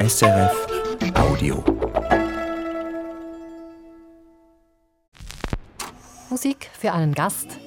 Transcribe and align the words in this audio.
SRF 0.00 0.66
Audio. 1.14 1.64
Musik 6.30 6.70
für 6.72 6.92
einen 6.92 7.12
Gast. 7.14 7.58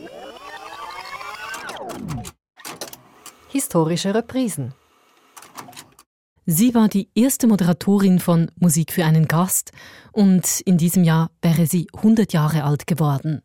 Historische 3.50 4.16
Reprisen. 4.16 4.74
Sie 6.46 6.74
war 6.74 6.88
die 6.88 7.10
erste 7.16 7.48
Moderatorin 7.48 8.20
von 8.20 8.50
Musik 8.56 8.94
für 8.94 9.04
einen 9.04 9.28
Gast 9.28 9.74
und 10.14 10.62
in 10.62 10.78
diesem 10.78 11.04
Jahr 11.04 11.32
wäre 11.42 11.68
sie 11.68 11.90
100 11.94 12.32
Jahre 12.32 12.64
alt 12.64 12.88
geworden. 12.88 13.42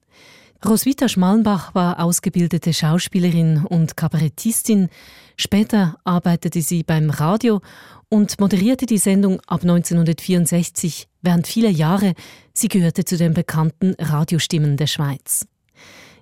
Roswitha 0.65 1.09
Schmallenbach 1.09 1.75
war 1.75 2.01
ausgebildete 2.01 2.73
Schauspielerin 2.73 3.67
und 3.67 3.97
Kabarettistin. 3.97 4.89
Später 5.37 5.99
arbeitete 6.05 6.63
sie 6.63 6.83
beim 6.83 7.11
Radio 7.11 7.61
und 8.09 8.41
moderierte 8.41 8.87
die 8.87 8.99
Sendung 8.99 9.41
ab 9.47 9.63
1964 9.63 11.09
während 11.21 11.47
vieler 11.47 11.69
Jahre. 11.69 12.15
Sie 12.55 12.69
gehörte 12.69 13.05
zu 13.05 13.19
den 13.19 13.35
bekannten 13.35 13.95
Radiostimmen 13.99 14.77
der 14.77 14.87
Schweiz. 14.87 15.47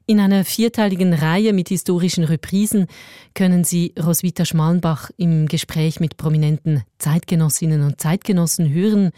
In 0.07 0.21
einer 0.21 0.45
vierteiligen 0.45 1.15
Reihe 1.15 1.53
mit 1.53 1.69
historischen 1.69 2.25
Reprisen 2.25 2.89
können 3.35 3.65
Sie 3.65 3.95
Roswitha 3.99 4.45
Schmallenbach 4.45 5.11
im 5.17 5.47
Gespräch 5.47 6.01
mit 6.01 6.17
prominenten 6.17 6.83
Zeitgenossinnen 6.99 7.83
und 7.83 8.01
Zeitgenossen 8.01 8.71
hören, 8.71 9.13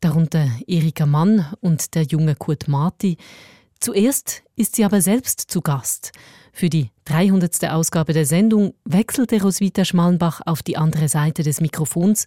darunter 0.00 0.46
Erika 0.66 1.06
Mann 1.06 1.46
und 1.60 1.94
der 1.94 2.02
junge 2.02 2.36
Kurt 2.36 2.68
Marti, 2.68 3.16
Zuerst 3.80 4.42
ist 4.56 4.76
sie 4.76 4.84
aber 4.84 5.00
selbst 5.00 5.40
zu 5.40 5.62
Gast. 5.62 6.12
Für 6.52 6.68
die 6.68 6.90
300. 7.06 7.64
Ausgabe 7.70 8.12
der 8.12 8.26
Sendung 8.26 8.74
wechselte 8.84 9.40
Roswitha 9.40 9.86
Schmallenbach 9.86 10.42
auf 10.44 10.62
die 10.62 10.76
andere 10.76 11.08
Seite 11.08 11.42
des 11.42 11.62
Mikrofons 11.62 12.26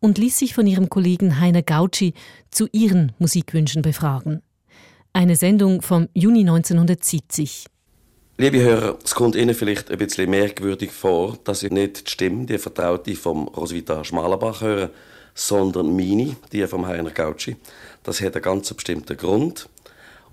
und 0.00 0.16
ließ 0.16 0.38
sich 0.38 0.54
von 0.54 0.66
ihrem 0.66 0.88
Kollegen 0.88 1.40
Heiner 1.40 1.60
Gautschi 1.60 2.14
zu 2.50 2.68
ihren 2.72 3.12
Musikwünschen 3.18 3.82
befragen. 3.82 4.40
Eine 5.12 5.36
Sendung 5.36 5.82
vom 5.82 6.08
Juni 6.14 6.40
1970. 6.40 7.66
Liebe 8.38 8.62
Hörer, 8.62 8.98
es 9.04 9.14
kommt 9.14 9.36
Ihnen 9.36 9.54
vielleicht 9.54 9.90
ein 9.90 9.98
bisschen 9.98 10.30
merkwürdig 10.30 10.90
vor, 10.90 11.36
dass 11.44 11.62
ich 11.62 11.70
nicht 11.70 12.06
die 12.06 12.10
Stimme, 12.10 12.46
die 12.46 12.56
Vertraute 12.56 13.14
vom 13.14 13.46
Roswitha 13.48 14.04
Schmallenbach 14.04 14.62
höre, 14.62 14.90
sondern 15.34 15.94
meine, 15.94 16.34
die 16.50 16.66
vom 16.66 16.86
Heiner 16.86 17.10
Gautschi. 17.10 17.56
Das 18.02 18.22
hat 18.22 18.36
einen 18.36 18.42
ganz 18.42 18.72
bestimmten 18.72 19.18
Grund. 19.18 19.68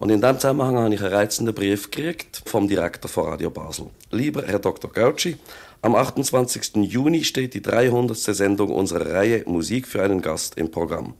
Und 0.02 0.10
in 0.10 0.20
diesem 0.20 0.40
Zusammenhang 0.40 0.80
habe 0.80 0.96
ich 0.96 1.00
einen 1.00 1.14
reizenden 1.14 1.54
Brief 1.54 1.92
gekriegt 1.92 2.42
vom 2.48 2.68
Direktor 2.68 3.08
von 3.08 3.28
Radio 3.28 3.52
Basel. 3.52 3.92
Lieber 4.10 4.42
Herr 4.48 4.58
Dr. 4.58 4.92
Gauci, 4.92 5.38
am 5.84 5.94
28. 5.94 6.78
Juni 6.78 7.24
steht 7.24 7.54
die 7.54 7.62
300. 7.62 8.18
Sendung 8.18 8.72
unserer 8.72 9.14
Reihe 9.14 9.44
Musik 9.46 9.86
für 9.86 10.02
einen 10.02 10.24
Gast 10.24 10.58
im 10.58 10.72
Programm. 10.72 11.14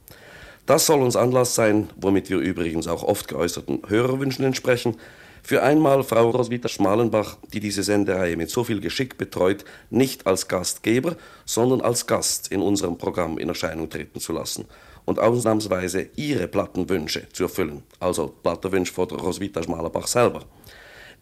Das 0.66 0.88
soll 0.88 1.04
uns 1.04 1.16
Anlass 1.16 1.54
sein, 1.54 1.92
womit 1.96 2.32
wir 2.32 2.40
übrigens 2.40 2.88
auch 2.88 3.04
oft 3.04 3.28
geäußerten 3.28 3.84
Hörerwünschen 3.88 4.46
entsprechen, 4.46 4.98
für 5.44 5.62
einmal 5.62 6.04
Frau 6.04 6.32
Roswitha 6.32 6.68
Schmalenbach, 6.68 7.38
die 7.54 7.60
diese 7.60 7.84
Sendereihe 7.84 8.36
mit 8.36 8.50
so 8.50 8.64
viel 8.64 8.82
Geschick 8.82 9.16
betreut, 9.16 9.64
nicht 9.92 10.26
als 10.26 10.48
Gastgeber, 10.48 11.18
sondern 11.46 11.82
als 11.82 12.08
Gast 12.08 12.52
in 12.52 12.64
unserem 12.64 12.98
Programm 12.98 13.38
in 13.38 13.48
Erscheinung 13.48 13.92
treten 13.92 14.20
zu 14.20 14.34
lassen 14.34 14.66
und 15.06 15.20
ausnahmsweise 15.20 16.10
ihre 16.16 16.48
Plattenwünsche 16.48 17.28
zu 17.34 17.44
erfüllen, 17.44 17.84
also 18.00 18.34
Plattenwünsche 18.44 18.94
von 18.94 19.10
Roswitha 19.10 19.64
Schmalenbach 19.64 20.08
selber. 20.08 20.42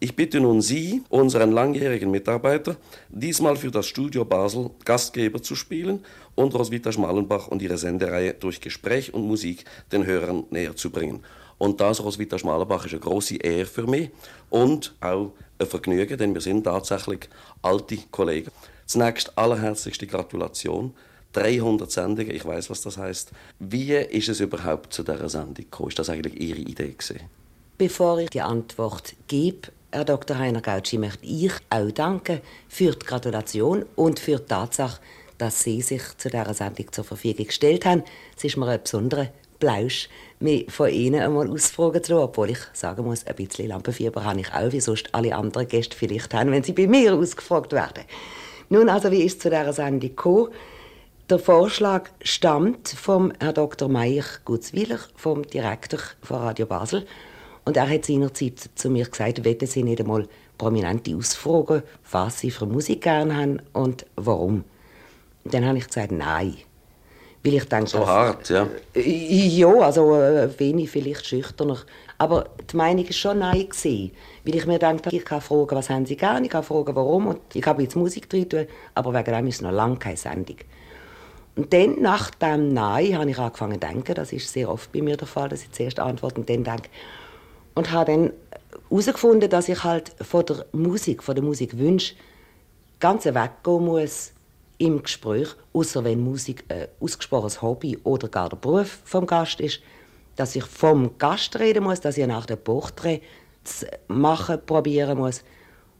Ich 0.02 0.16
bitte 0.16 0.40
nun 0.40 0.62
Sie, 0.62 1.02
unseren 1.10 1.52
langjährigen 1.52 2.10
Mitarbeiter, 2.10 2.76
diesmal 3.10 3.56
für 3.56 3.70
das 3.70 3.86
Studio 3.86 4.24
Basel 4.24 4.70
Gastgeber 4.86 5.42
zu 5.42 5.54
spielen 5.54 6.02
und 6.34 6.54
Roswitha 6.54 6.90
Schmalenbach 6.90 7.48
und 7.48 7.60
ihre 7.60 7.76
Sendereihe 7.76 8.32
durch 8.32 8.62
Gespräch 8.62 9.12
und 9.12 9.26
Musik 9.26 9.66
den 9.92 10.06
Hörern 10.06 10.44
näher 10.48 10.74
zu 10.74 10.88
bringen. 10.90 11.22
Und 11.58 11.82
das, 11.82 12.02
Roswitha 12.02 12.38
Schmalenbach, 12.38 12.86
ist 12.86 12.92
eine 12.92 13.00
große 13.00 13.36
Ehre 13.36 13.66
für 13.66 13.86
mich 13.86 14.08
und 14.48 14.94
auch 15.02 15.32
ein 15.58 15.66
Vergnügen, 15.66 16.16
denn 16.16 16.32
wir 16.32 16.40
sind 16.40 16.64
tatsächlich 16.64 17.28
alte 17.60 17.98
Kollegen. 18.10 18.50
Zunächst 18.86 19.36
allerherzlichste 19.36 20.06
Gratulation 20.06 20.94
300 21.32 21.90
Sendungen, 21.90 22.34
ich 22.34 22.44
weiß, 22.44 22.70
was 22.70 22.82
das 22.82 22.96
heißt. 22.96 23.30
Wie 23.58 23.92
ist 23.92 24.28
es 24.28 24.40
überhaupt 24.40 24.92
zu 24.92 25.02
dieser 25.02 25.28
Sendung 25.28 25.54
gekommen? 25.54 25.90
Ist 25.90 25.98
das 25.98 26.10
eigentlich 26.10 26.40
Ihre 26.40 26.58
Idee 26.58 26.92
gewesen? 26.92 27.20
Bevor 27.78 28.18
ich 28.18 28.30
die 28.30 28.42
Antwort 28.42 29.14
gebe, 29.28 29.68
Herr 29.92 30.04
Dr. 30.04 30.38
Heiner 30.38 30.60
Gautschi, 30.60 30.98
möchte 30.98 31.24
ich 31.24 31.52
auch 31.70 31.90
danken 31.90 32.40
für 32.68 32.92
die 32.92 33.06
Gratulation 33.06 33.84
und 33.96 34.20
für 34.20 34.38
die 34.38 34.46
Tatsache, 34.46 35.00
dass 35.38 35.62
Sie 35.62 35.80
sich 35.80 36.02
zu 36.18 36.28
dieser 36.28 36.52
Sendung 36.54 36.92
zur 36.92 37.04
Verfügung 37.04 37.46
gestellt 37.46 37.86
haben. 37.86 38.02
Es 38.36 38.44
ist 38.44 38.56
mir 38.56 38.68
ein 38.68 38.82
besonderer 38.82 39.28
Plausch, 39.58 40.08
mich 40.38 40.70
von 40.70 40.90
Ihnen 40.90 41.20
einmal 41.20 41.50
ausfragen 41.50 42.02
zu 42.02 42.20
obwohl 42.20 42.50
ich 42.50 42.58
sagen 42.72 43.04
muss, 43.04 43.26
ein 43.26 43.34
bisschen 43.34 43.68
Lampenfieber 43.68 44.24
habe 44.24 44.40
ich 44.40 44.52
auch, 44.52 44.72
wie 44.72 44.80
sonst 44.80 45.08
alle 45.12 45.34
anderen 45.34 45.68
Gäste 45.68 45.96
vielleicht 45.96 46.34
haben, 46.34 46.50
wenn 46.50 46.62
sie 46.62 46.72
bei 46.72 46.86
mir 46.86 47.14
ausgefragt 47.14 47.72
werden. 47.72 48.04
Nun, 48.68 48.88
also, 48.88 49.10
wie 49.10 49.22
ist 49.22 49.36
es 49.36 49.42
zu 49.42 49.50
dieser 49.50 49.72
Sendung 49.72 50.00
gekommen? 50.00 50.48
Der 51.30 51.38
Vorschlag 51.38 52.10
stammt 52.22 52.88
vom 52.88 53.32
Herrn 53.38 53.54
Dr. 53.54 53.88
Meyer 53.88 54.24
Gutzwiler, 54.44 54.98
vom 55.14 55.46
Direktor 55.46 56.00
von 56.22 56.38
Radio 56.38 56.66
Basel. 56.66 57.06
Und 57.64 57.76
er 57.76 57.88
hat 57.88 58.04
seinerzeit 58.04 58.58
zu 58.74 58.90
mir 58.90 59.06
gesagt, 59.06 59.44
wollen 59.44 59.64
Sie 59.64 59.84
nicht 59.84 60.00
einmal 60.00 60.26
Prominente 60.58 61.14
ausfragen, 61.14 61.84
was 62.10 62.40
Sie 62.40 62.50
für 62.50 62.66
Musik 62.66 63.02
gerne 63.02 63.36
haben 63.36 63.62
und 63.72 64.06
warum. 64.16 64.64
Und 65.44 65.54
dann 65.54 65.64
habe 65.66 65.78
ich 65.78 65.86
gesagt, 65.86 66.10
nein. 66.10 66.56
Weil 67.44 67.54
ich 67.54 67.64
denke, 67.68 67.86
so 67.86 68.04
hart, 68.04 68.48
ja? 68.48 68.66
Äh, 68.96 69.00
ja, 69.08 69.68
also 69.68 70.16
äh, 70.16 70.50
wenig 70.58 70.90
vielleicht 70.90 71.24
schüchterner. 71.24 71.78
Aber 72.18 72.46
die 72.72 72.76
Meinung 72.76 73.04
war 73.04 73.12
schon 73.12 73.38
nein. 73.38 73.68
Gewesen, 73.68 74.10
weil 74.44 74.56
ich 74.56 74.66
mir 74.66 74.80
denke, 74.80 75.14
ich 75.14 75.24
kann 75.24 75.40
fragen, 75.40 75.76
was 75.76 75.90
haben 75.90 76.06
Sie 76.06 76.16
gerne, 76.16 76.46
ich 76.46 76.50
kann 76.50 76.64
fragen, 76.64 76.96
warum. 76.96 77.28
Und 77.28 77.40
ich 77.54 77.64
habe 77.64 77.82
jetzt 77.82 77.94
Musik 77.94 78.28
drin, 78.28 78.66
aber 78.96 79.14
wegen 79.14 79.32
dem 79.32 79.46
ist 79.46 79.54
es 79.54 79.60
noch 79.60 79.70
lange 79.70 79.96
keine 79.96 80.16
Sendung. 80.16 80.56
Und 81.56 81.72
dann, 81.72 82.00
nach 82.00 82.30
dem 82.30 82.72
Nein, 82.72 83.18
habe 83.18 83.30
ich 83.30 83.38
angefangen 83.38 83.80
zu 83.80 83.86
denken. 83.86 84.14
Das 84.14 84.32
ist 84.32 84.52
sehr 84.52 84.70
oft 84.70 84.92
bei 84.92 85.02
mir 85.02 85.16
der 85.16 85.26
Fall, 85.26 85.48
dass 85.48 85.62
ich 85.62 85.72
zuerst 85.72 85.98
antworte 85.98 86.40
und 86.40 86.48
dann 86.48 86.64
denke. 86.64 86.88
Und 87.74 87.90
habe 87.90 88.12
dann 88.12 88.32
herausgefunden, 88.88 89.50
dass 89.50 89.68
ich 89.68 89.82
halt 89.84 90.12
von 90.20 90.44
der 90.46 90.66
Musik, 90.72 91.22
von 91.22 91.34
der 91.34 91.44
Musikwunsch 91.44 92.14
ganz 92.98 93.24
weggehen 93.24 93.84
muss 93.84 94.32
im 94.78 95.02
Gespräch, 95.02 95.48
außer 95.72 96.04
wenn 96.04 96.20
Musik 96.20 96.64
ein 96.68 96.88
ausgesprochenes 97.00 97.60
Hobby 97.60 97.98
oder 98.04 98.28
gar 98.28 98.48
der 98.48 98.56
Beruf 98.56 99.00
vom 99.04 99.26
Gast 99.26 99.60
ist, 99.60 99.80
dass 100.36 100.56
ich 100.56 100.64
vom 100.64 101.18
Gast 101.18 101.58
reden 101.58 101.84
muss, 101.84 102.00
dass 102.00 102.16
ich 102.16 102.26
nach 102.26 102.46
dem 102.46 102.58
Porträt 102.58 103.20
zu 103.64 103.86
machen 104.08 104.58
probieren 104.64 105.18
muss 105.18 105.42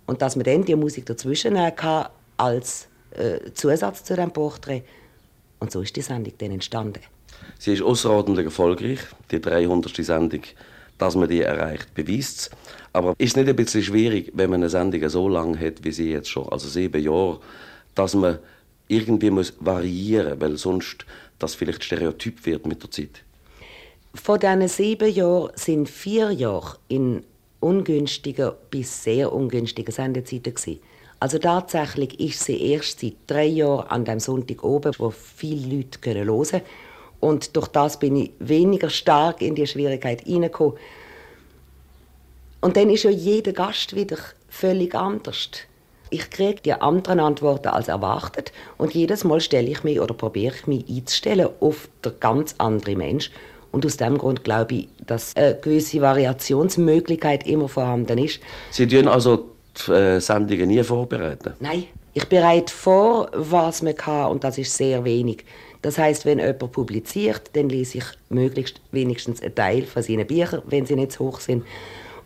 und 0.06 0.22
dass 0.22 0.37
man 0.37 0.44
dann 0.44 0.65
die 0.65 0.77
Musik 0.77 1.06
dazwischen 1.06 1.55
nehmen 1.55 1.77
kann 1.77 2.09
als 2.37 2.88
äh, 3.11 3.53
Zusatz 3.53 4.03
zu 4.03 4.17
dem 4.17 4.31
Porträt 4.31 4.82
und 5.60 5.71
so 5.71 5.82
ist 5.82 5.94
die 5.94 6.03
Sendung 6.03 6.32
dann 6.38 6.50
entstanden. 6.50 7.00
Sie 7.59 7.72
ist 7.72 7.82
außerordentlich 7.82 8.47
erfolgreich, 8.47 9.00
die 9.31 9.41
300. 9.41 9.94
Sendung. 9.97 10.43
Dass 10.98 11.15
man 11.15 11.31
die 11.31 11.41
erreicht, 11.41 11.94
beweist 11.94 12.38
es. 12.38 12.50
Aber 12.93 13.15
ist 13.16 13.31
es 13.31 13.37
nicht 13.37 13.48
ein 13.48 13.56
bisschen 13.56 13.82
schwierig, 13.82 14.32
wenn 14.34 14.50
man 14.50 14.60
eine 14.60 14.69
Sendung 14.69 15.09
so 15.09 15.28
lange 15.28 15.59
hat, 15.59 15.82
wie 15.82 15.93
sie 15.93 16.10
jetzt 16.10 16.28
schon, 16.28 16.47
also 16.50 16.69
sieben 16.69 17.03
Jahre, 17.03 17.41
dass 17.94 18.15
man 18.15 18.38
irgendwie 18.87 19.31
muss 19.31 19.54
variieren 19.60 20.32
muss, 20.32 20.41
weil 20.41 20.56
sonst 20.59 21.06
das 21.38 21.54
vielleicht 21.54 21.84
Stereotyp 21.84 22.44
wird 22.44 22.66
mit 22.66 22.82
der 22.82 22.91
Zeit? 22.91 23.22
Von 24.12 24.41
diesen 24.41 24.69
sieben 24.69 25.10
Jahren 25.10 25.53
sind 25.54 25.88
vier 25.88 26.32
Jahre 26.32 26.76
in 26.88 27.25
ungünstigen 27.60 28.53
bis 28.70 29.04
sehr 29.04 29.32
ungünstigen 29.32 29.93
Sendezeiten. 29.93 30.54
Gewesen. 30.54 30.81
Also 31.20 31.38
tatsächlich 31.38 32.19
ist 32.19 32.44
sie 32.44 32.72
erst 32.72 33.00
seit 33.00 33.14
drei 33.26 33.44
Jahren 33.44 33.86
an 33.88 34.04
dem 34.06 34.20
Sonntag 34.20 34.64
oben, 34.64 34.93
wo 34.99 35.11
viele 35.11 35.76
Leute 35.76 35.99
hören 36.02 36.26
können. 36.26 36.62
Und 37.20 37.55
durch 37.56 37.69
das 37.69 37.99
bin 37.99 38.17
ich 38.17 38.31
weniger 38.38 38.88
stark 38.88 39.43
in 39.43 39.55
die 39.55 39.67
Schwierigkeit 39.67 40.22
hineingekommen. 40.22 40.78
Und 42.62 42.76
dann 42.76 42.88
ist 42.88 43.02
ja 43.02 43.11
jeder 43.11 43.52
Gast 43.52 43.94
wieder 43.94 44.17
völlig 44.49 44.94
anders. 44.94 45.50
Ich 46.08 46.31
kriege 46.31 46.62
die 46.62 46.72
anderen 46.72 47.20
Antworten 47.20 47.69
als 47.69 47.88
erwartet 47.88 48.52
und 48.78 48.94
jedes 48.94 49.22
Mal 49.22 49.40
stelle 49.40 49.69
ich 49.69 49.84
mich 49.84 50.00
oder 50.00 50.14
probiere 50.14 50.55
ich 50.56 50.67
mich 50.67 50.88
einzustellen 50.88 51.49
auf 51.61 51.88
der 52.02 52.12
ganz 52.12 52.55
andere 52.58 52.96
Mensch. 52.96 53.31
Und 53.70 53.87
aus 53.87 53.99
dem 53.99 54.19
Grund 54.19 54.43
glaube 54.43 54.75
ich, 54.75 54.88
dass 55.06 55.37
eine 55.37 55.55
gewisse 55.55 56.00
Variationsmöglichkeit 56.00 57.46
immer 57.46 57.69
vorhanden 57.69 58.19
ist. 58.19 58.40
Sie 58.70 58.88
tun 58.88 59.06
also 59.06 59.50
die 59.76 59.93
äh, 59.93 60.20
Sendungen 60.20 60.69
nie 60.69 60.82
vorbereiten? 60.82 61.55
Nein, 61.61 61.84
ich 62.12 62.28
bereite 62.28 62.72
vor, 62.72 63.31
was 63.34 63.82
man 63.82 63.94
kann 63.94 64.31
und 64.31 64.44
das 64.44 64.58
ist 64.58 64.76
sehr 64.76 65.05
wenig. 65.05 65.44
Das 65.82 65.96
heißt, 65.96 66.26
wenn 66.26 66.38
jemand 66.38 66.72
publiziert, 66.72 67.50
dann 67.55 67.69
lese 67.69 67.99
ich 67.99 68.05
möglichst 68.28 68.81
wenigstens 68.93 69.40
einen 69.43 69.55
Teil 69.55 69.84
von 69.84 70.02
seinen 70.02 70.26
Büchern, 70.26 70.62
wenn 70.67 70.87
sie 70.87 70.96
nicht 70.96 71.12
zu 71.12 71.25
hoch 71.25 71.40
sind. 71.40 71.64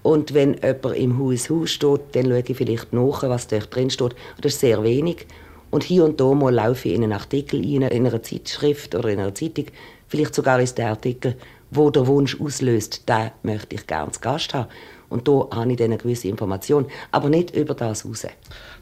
Und 0.03 0.35
wenn 0.35 0.55
jemand 0.55 0.97
im 0.97 1.19
Haus 1.19 1.49
Haus 1.49 1.71
steht, 1.71 2.01
dann 2.13 2.27
schaue 2.27 2.43
ich 2.47 2.57
vielleicht 2.57 2.93
nach, 2.93 3.23
was 3.23 3.47
dort 3.47 3.75
drin 3.75 3.91
steht. 3.91 4.15
Das 4.41 4.55
ist 4.55 4.61
sehr 4.61 4.83
wenig. 4.83 5.27
Und 5.71 5.83
hier 5.83 6.05
und 6.05 6.21
da 6.21 6.33
mal 6.35 6.53
laufe 6.55 6.89
ich 6.89 6.95
in 6.95 7.05
einen 7.05 7.13
Artikel 7.13 7.61
rein, 7.61 7.91
in 7.91 8.07
einer 8.07 8.23
Zeitschrift 8.23 8.95
oder 8.95 9.09
in 9.09 9.19
einer 9.19 9.35
Zeitung, 9.35 9.67
vielleicht 10.09 10.35
sogar 10.35 10.61
ist 10.61 10.79
der 10.79 10.91
Artikel, 10.91 11.37
wo 11.71 11.91
der 11.91 12.07
Wunsch 12.07 12.41
auslöst, 12.41 13.09
den 13.09 13.31
möchte 13.43 13.75
ich 13.75 13.87
gerne 13.87 14.13
zu 14.13 14.21
Gast 14.21 14.55
haben. 14.55 14.69
Und 15.15 15.29
da 15.29 15.47
habe 15.55 15.71
ich 15.71 15.77
dann 15.77 15.93
eine 15.93 15.99
gewisse 15.99 16.27
Information, 16.27 16.87
aber 17.13 17.29
nicht 17.29 17.55
über 17.55 17.75
das 17.75 18.05
raus. 18.05 18.27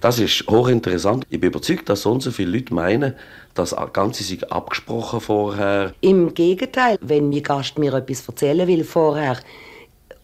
Das 0.00 0.18
ist 0.18 0.46
hochinteressant. 0.48 1.26
Ich 1.28 1.38
bin 1.38 1.50
überzeugt, 1.50 1.90
dass 1.90 2.00
so 2.00 2.10
und 2.10 2.22
so 2.22 2.30
viele 2.30 2.52
Leute 2.56 2.72
meinen, 2.72 3.12
das 3.52 3.76
Ganze 3.92 4.24
sei 4.24 4.38
abgesprochen 4.48 5.20
vorher. 5.20 5.92
Im 6.00 6.32
Gegenteil, 6.32 6.96
wenn 7.02 7.28
mein 7.28 7.42
Gast 7.42 7.78
mir 7.78 7.92
etwas 7.92 8.26
erzählen 8.26 8.66
will 8.66 8.82
vorher, 8.82 9.40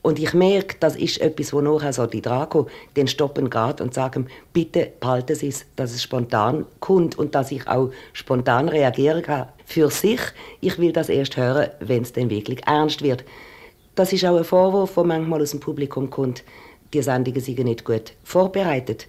und 0.01 0.19
ich 0.19 0.33
merke, 0.33 0.77
das 0.81 0.97
ist 0.97 1.21
etwas, 1.21 1.53
wo 1.53 1.61
nachher 1.61 1.93
so 1.93 2.07
die 2.07 2.23
Draco 2.23 2.69
den 2.97 3.07
stoppen 3.07 3.51
geht 3.51 3.83
und 3.83 3.93
sagen, 3.93 4.29
bitte 4.55 4.91
behalten 5.01 5.35
Sie 5.35 5.49
es, 5.49 5.67
dass 5.77 5.93
es 5.93 6.03
spontan 6.03 6.65
kommt 6.81 7.19
und 7.19 7.35
dass 7.35 7.53
ich 7.53 7.69
auch 7.69 7.91
spontan 8.15 8.71
reagieren 8.71 9.21
kann 9.21 9.49
für 9.67 9.91
sich. 9.91 10.21
Ich 10.63 10.79
will 10.79 10.93
das 10.93 11.11
erst 11.11 11.37
hören, 11.37 11.69
wenn 11.81 12.01
es 12.05 12.15
dann 12.15 12.31
wirklich 12.31 12.67
ernst 12.67 13.03
wird. 13.03 13.25
Das 13.99 14.13
ist 14.13 14.25
auch 14.25 14.37
ein 14.37 14.45
Vorwurf, 14.45 14.95
der 14.95 15.03
manchmal 15.03 15.43
aus 15.43 15.51
dem 15.51 15.59
Publikum 15.59 16.09
kommt. 16.09 16.45
Die 16.95 17.03
Sendungen 17.03 17.41
sind 17.41 17.59
nicht 17.59 17.85
gut 17.85 18.13
vorbereitet. 18.23 19.09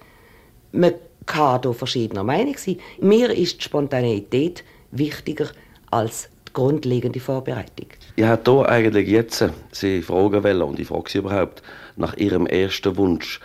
Man 0.71 0.95
kann 1.27 1.61
hier 1.61 1.73
verschiedener 1.75 2.23
Meinung 2.23 2.57
sein. 2.57 2.79
Mir 2.99 3.29
ist 3.29 3.59
die 3.59 3.65
Spontaneität 3.65 4.63
wichtiger 4.89 5.45
als 5.91 6.29
die 6.47 6.53
grundlegende 6.53 7.19
Vorbereitung. 7.19 7.85
Ich 8.15 8.25
wollte 8.25 8.51
hier 8.51 8.67
eigentlich 8.67 9.07
jetzt 9.07 9.45
Sie 9.71 10.01
fragen 10.01 10.43
wollen, 10.43 10.63
und 10.63 10.79
ich 10.79 10.87
frage 10.87 11.11
Sie 11.11 11.19
überhaupt 11.19 11.61
nach 11.95 12.17
Ihrem 12.17 12.47
ersten 12.47 12.97
Wunsch. 12.97 13.39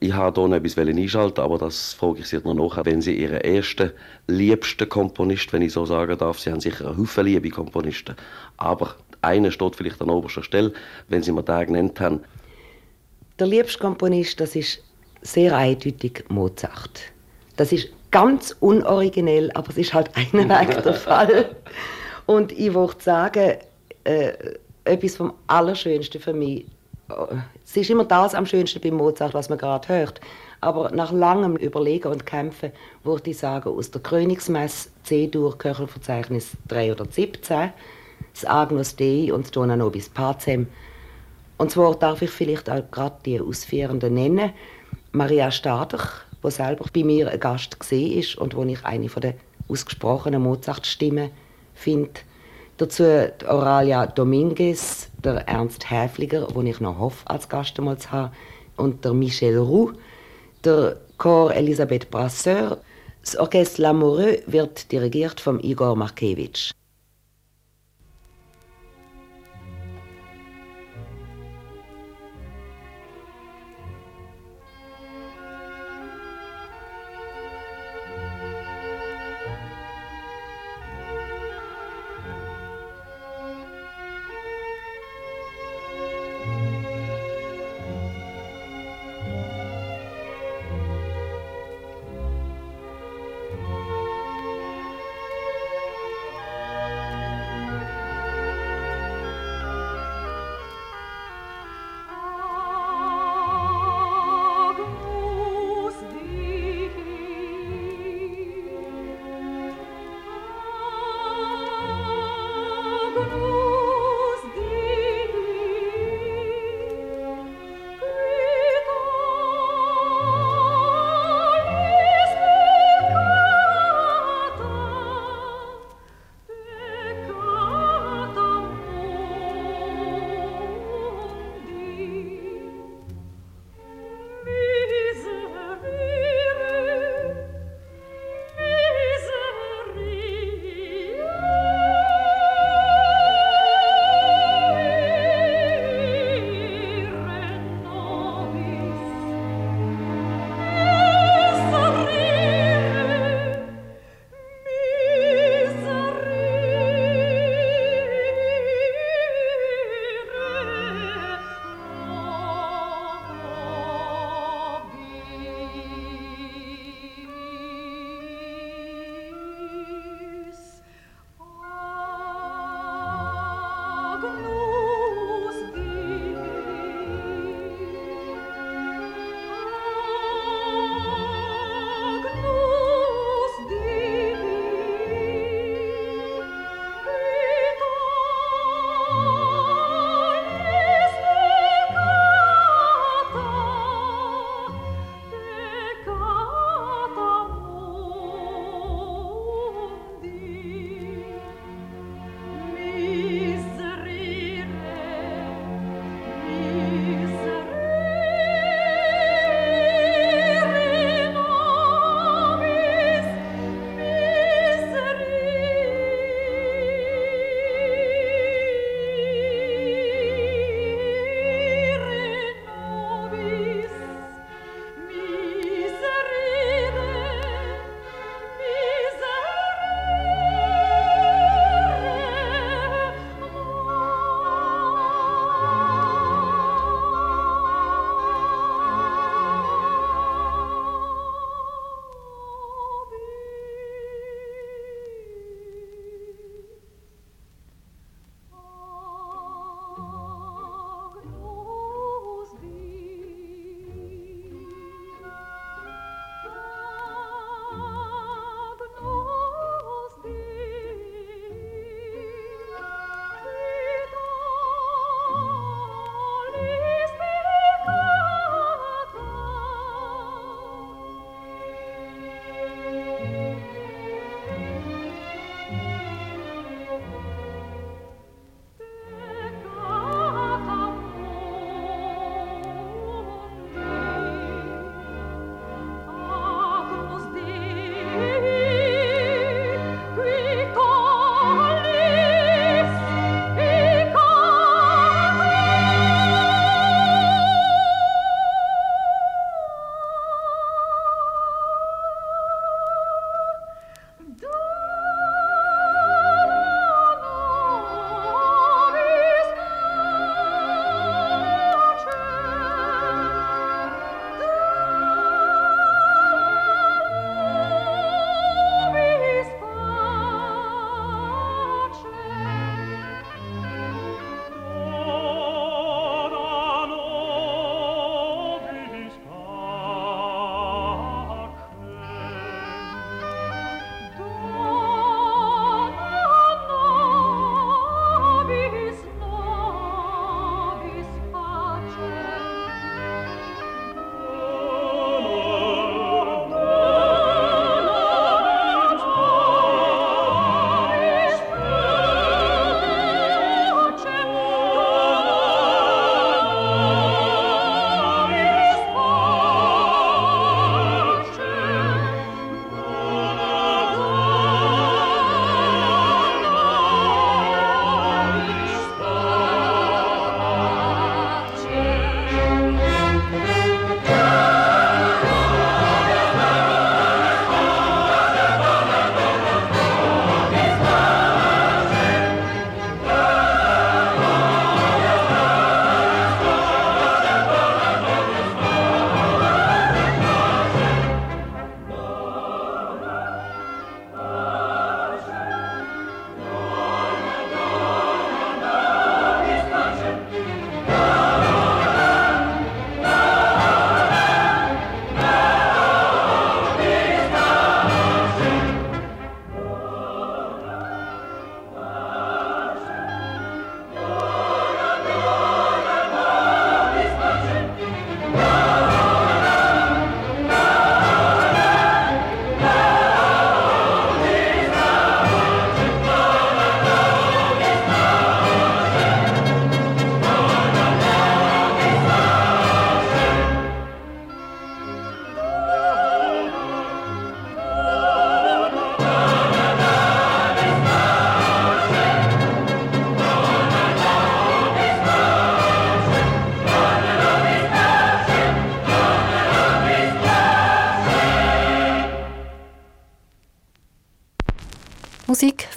Ich 0.00 0.12
habe 0.12 0.48
hier 0.48 0.54
etwas 0.54 0.76
einschalten 0.76 1.42
aber 1.42 1.56
das 1.56 1.94
frage 1.94 2.20
ich 2.20 2.26
Sie 2.26 2.36
noch 2.44 2.52
nachher. 2.52 2.84
Wenn 2.84 3.00
Sie 3.00 3.14
Ihren 3.14 3.40
ersten, 3.40 3.92
liebsten 4.26 4.86
Komponist, 4.86 5.50
wenn 5.54 5.62
ich 5.62 5.72
so 5.72 5.86
sagen 5.86 6.18
darf, 6.18 6.38
Sie 6.38 6.50
haben 6.50 6.60
sicher 6.60 6.88
einen 6.88 6.98
Haufen 6.98 7.24
liebe 7.24 7.48
Komponisten, 7.48 8.16
aber 8.58 8.96
einer 9.22 9.50
steht 9.50 9.76
vielleicht 9.76 10.00
an 10.00 10.10
oberster 10.10 10.42
Stelle, 10.42 10.72
wenn 11.08 11.22
Sie 11.22 11.32
mir 11.32 11.42
den 11.42 11.66
genannt 11.66 12.00
haben. 12.00 12.20
Der 13.38 13.46
liebste 13.46 13.78
Komponist, 13.78 14.40
das 14.40 14.56
ist 14.56 14.82
sehr 15.22 15.56
eindeutig 15.56 16.24
Mozart. 16.28 17.00
Das 17.56 17.72
ist 17.72 17.88
ganz 18.10 18.56
unoriginell, 18.60 19.50
aber 19.54 19.70
es 19.70 19.78
ist 19.78 19.94
halt 19.94 20.10
einen 20.16 20.48
Weg 20.48 20.82
der 20.82 20.94
Fall. 20.94 21.56
Und 22.26 22.52
ich 22.52 22.72
würde 22.74 23.02
sagen, 23.02 23.56
äh, 24.04 24.32
etwas 24.84 25.16
vom 25.16 25.34
Allerschönsten 25.46 26.20
für 26.20 26.32
mich, 26.32 26.66
äh, 27.08 27.36
es 27.64 27.76
ist 27.76 27.90
immer 27.90 28.04
das 28.04 28.34
am 28.34 28.46
schönsten 28.46 28.80
bei 28.80 28.90
Mozart, 28.90 29.34
was 29.34 29.48
man 29.48 29.58
gerade 29.58 29.88
hört. 29.88 30.20
Aber 30.60 30.90
nach 30.90 31.12
langem 31.12 31.56
Überlegen 31.56 32.08
und 32.08 32.26
Kämpfen 32.26 32.72
würde 33.04 33.30
ich 33.30 33.38
sagen, 33.38 33.70
aus 33.70 33.90
der 33.90 34.00
Königsmesse 34.02 34.90
C-Dur, 35.04 35.56
Köchelverzeichnis 35.56 36.52
317, 36.68 37.72
das 38.32 38.44
Agnus 38.44 38.96
Dei 38.96 39.32
und 39.32 39.44
das 39.44 39.50
Dona 39.50 39.76
Nobis 39.76 40.08
Pacem. 40.08 40.66
Und 41.58 41.70
zwar 41.70 41.94
darf 41.94 42.22
ich 42.22 42.30
vielleicht 42.30 42.70
auch 42.70 42.82
gerade 42.90 43.16
die 43.24 43.40
Ausführenden 43.40 44.14
nennen. 44.14 44.52
Maria 45.12 45.50
Stader, 45.50 45.98
die 46.42 46.50
selber 46.50 46.86
bei 46.92 47.04
mir 47.04 47.30
ein 47.30 47.40
Gast 47.40 47.76
war 47.78 48.42
und 48.42 48.54
wo 48.54 48.64
ich 48.64 48.84
eine 48.84 49.08
der 49.08 49.34
ausgesprochenen 49.68 50.42
Mozart-Stimmen 50.42 51.30
finde. 51.74 52.20
Dazu 52.76 53.04
Oralia 53.46 54.06
Dominguez, 54.06 55.10
der 55.22 55.46
Ernst 55.46 55.90
Häfliger, 55.90 56.46
den 56.46 56.66
ich 56.66 56.80
noch 56.80 56.98
hoffe, 56.98 57.28
als 57.28 57.48
Gast 57.48 57.78
einmal 57.78 57.98
zu 57.98 58.10
haben, 58.10 58.32
und 58.76 59.04
der 59.04 59.12
Michel 59.12 59.58
Roux, 59.58 59.92
der 60.64 60.96
Chor 61.18 61.52
Elisabeth 61.52 62.10
Brasseur. 62.10 62.78
Das 63.22 63.36
Orchestre 63.36 63.82
Lamoureux 63.82 64.42
wird 64.46 64.90
dirigiert 64.90 65.38
von 65.38 65.60
Igor 65.60 65.94
Markevich. 65.94 66.72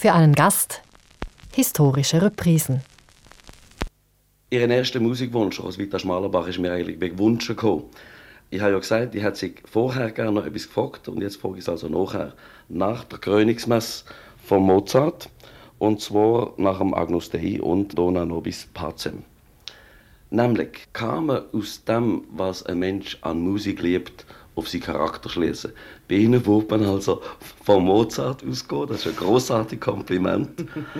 Für 0.03 0.11
einen 0.11 0.33
Gast, 0.33 0.81
historische 1.55 2.21
Reprisen. 2.21 2.81
Ihren 4.49 4.69
ersten 4.69 5.01
Musikwunsch, 5.01 5.63
Roswitha 5.63 5.97
Schmalenbach, 5.97 6.45
ist 6.45 6.59
mir 6.59 6.73
eigentlich 6.73 6.99
gewünscht 6.99 7.47
gekommen. 7.47 7.85
Ich 8.49 8.59
habe 8.59 8.73
ja 8.73 8.79
gesagt, 8.79 9.15
ich 9.15 9.23
hätte 9.23 9.37
sich 9.37 9.63
vorher 9.63 10.11
gerne 10.11 10.33
noch 10.33 10.45
etwas 10.45 10.67
gefragt 10.67 11.07
und 11.07 11.21
jetzt 11.21 11.37
frage 11.37 11.53
ich 11.53 11.61
es 11.61 11.69
also 11.69 11.87
nachher. 11.87 12.33
Nach 12.67 13.05
der 13.05 13.17
Krönungsmesse 13.19 14.03
von 14.43 14.63
Mozart 14.63 15.29
und 15.79 16.01
zwar 16.01 16.51
nach 16.57 16.79
dem 16.79 16.93
Agnus 16.93 17.29
Dei 17.29 17.61
und 17.61 17.97
Dona 17.97 18.25
Nobis 18.25 18.67
Pacem. 18.73 19.23
Nämlich 20.31 20.89
kann 20.91 21.27
man 21.27 21.43
aus 21.53 21.85
dem, 21.85 22.25
was 22.29 22.65
ein 22.65 22.79
Mensch 22.79 23.17
an 23.21 23.39
Musik 23.39 23.81
liebt, 23.81 24.25
auf 24.55 24.69
seinen 24.69 24.81
Charakter 24.81 25.29
schließen. 25.29 25.71
Bei 26.07 26.15
Ihnen 26.15 26.45
wird 26.45 26.69
man 26.69 26.83
also 26.83 27.21
von 27.63 27.83
Mozart 27.83 28.43
ausgehen. 28.45 28.87
Das 28.87 29.05
ist 29.05 29.07
ein 29.07 29.15
großartiges 29.15 29.83
Kompliment. 29.83 30.49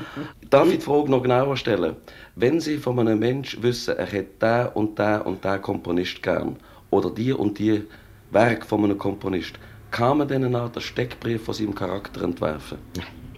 Darf 0.49 0.67
ich 0.67 0.79
die 0.79 0.81
Frage 0.81 1.11
noch 1.11 1.21
genauer 1.21 1.57
stellen? 1.57 1.95
Wenn 2.35 2.59
Sie 2.59 2.77
von 2.77 2.99
einem 2.99 3.19
Menschen 3.19 3.61
wissen, 3.61 3.97
er 3.97 4.05
hätte 4.05 4.39
den 4.41 4.67
und 4.73 4.97
den 4.97 5.21
und 5.21 5.43
den 5.43 5.61
Komponist 5.61 6.21
gern 6.23 6.57
oder 6.89 7.09
die 7.09 7.33
und 7.33 7.59
die 7.59 7.83
Werk 8.31 8.65
von 8.65 8.83
einem 8.83 8.97
Komponist, 8.97 9.53
kann 9.91 10.17
man 10.17 10.27
dann 10.27 10.43
eine 10.43 10.59
Art 10.59 10.81
Steckbrief 10.81 11.43
von 11.43 11.53
seinem 11.53 11.75
Charakter 11.75 12.23
entwerfen? 12.23 12.79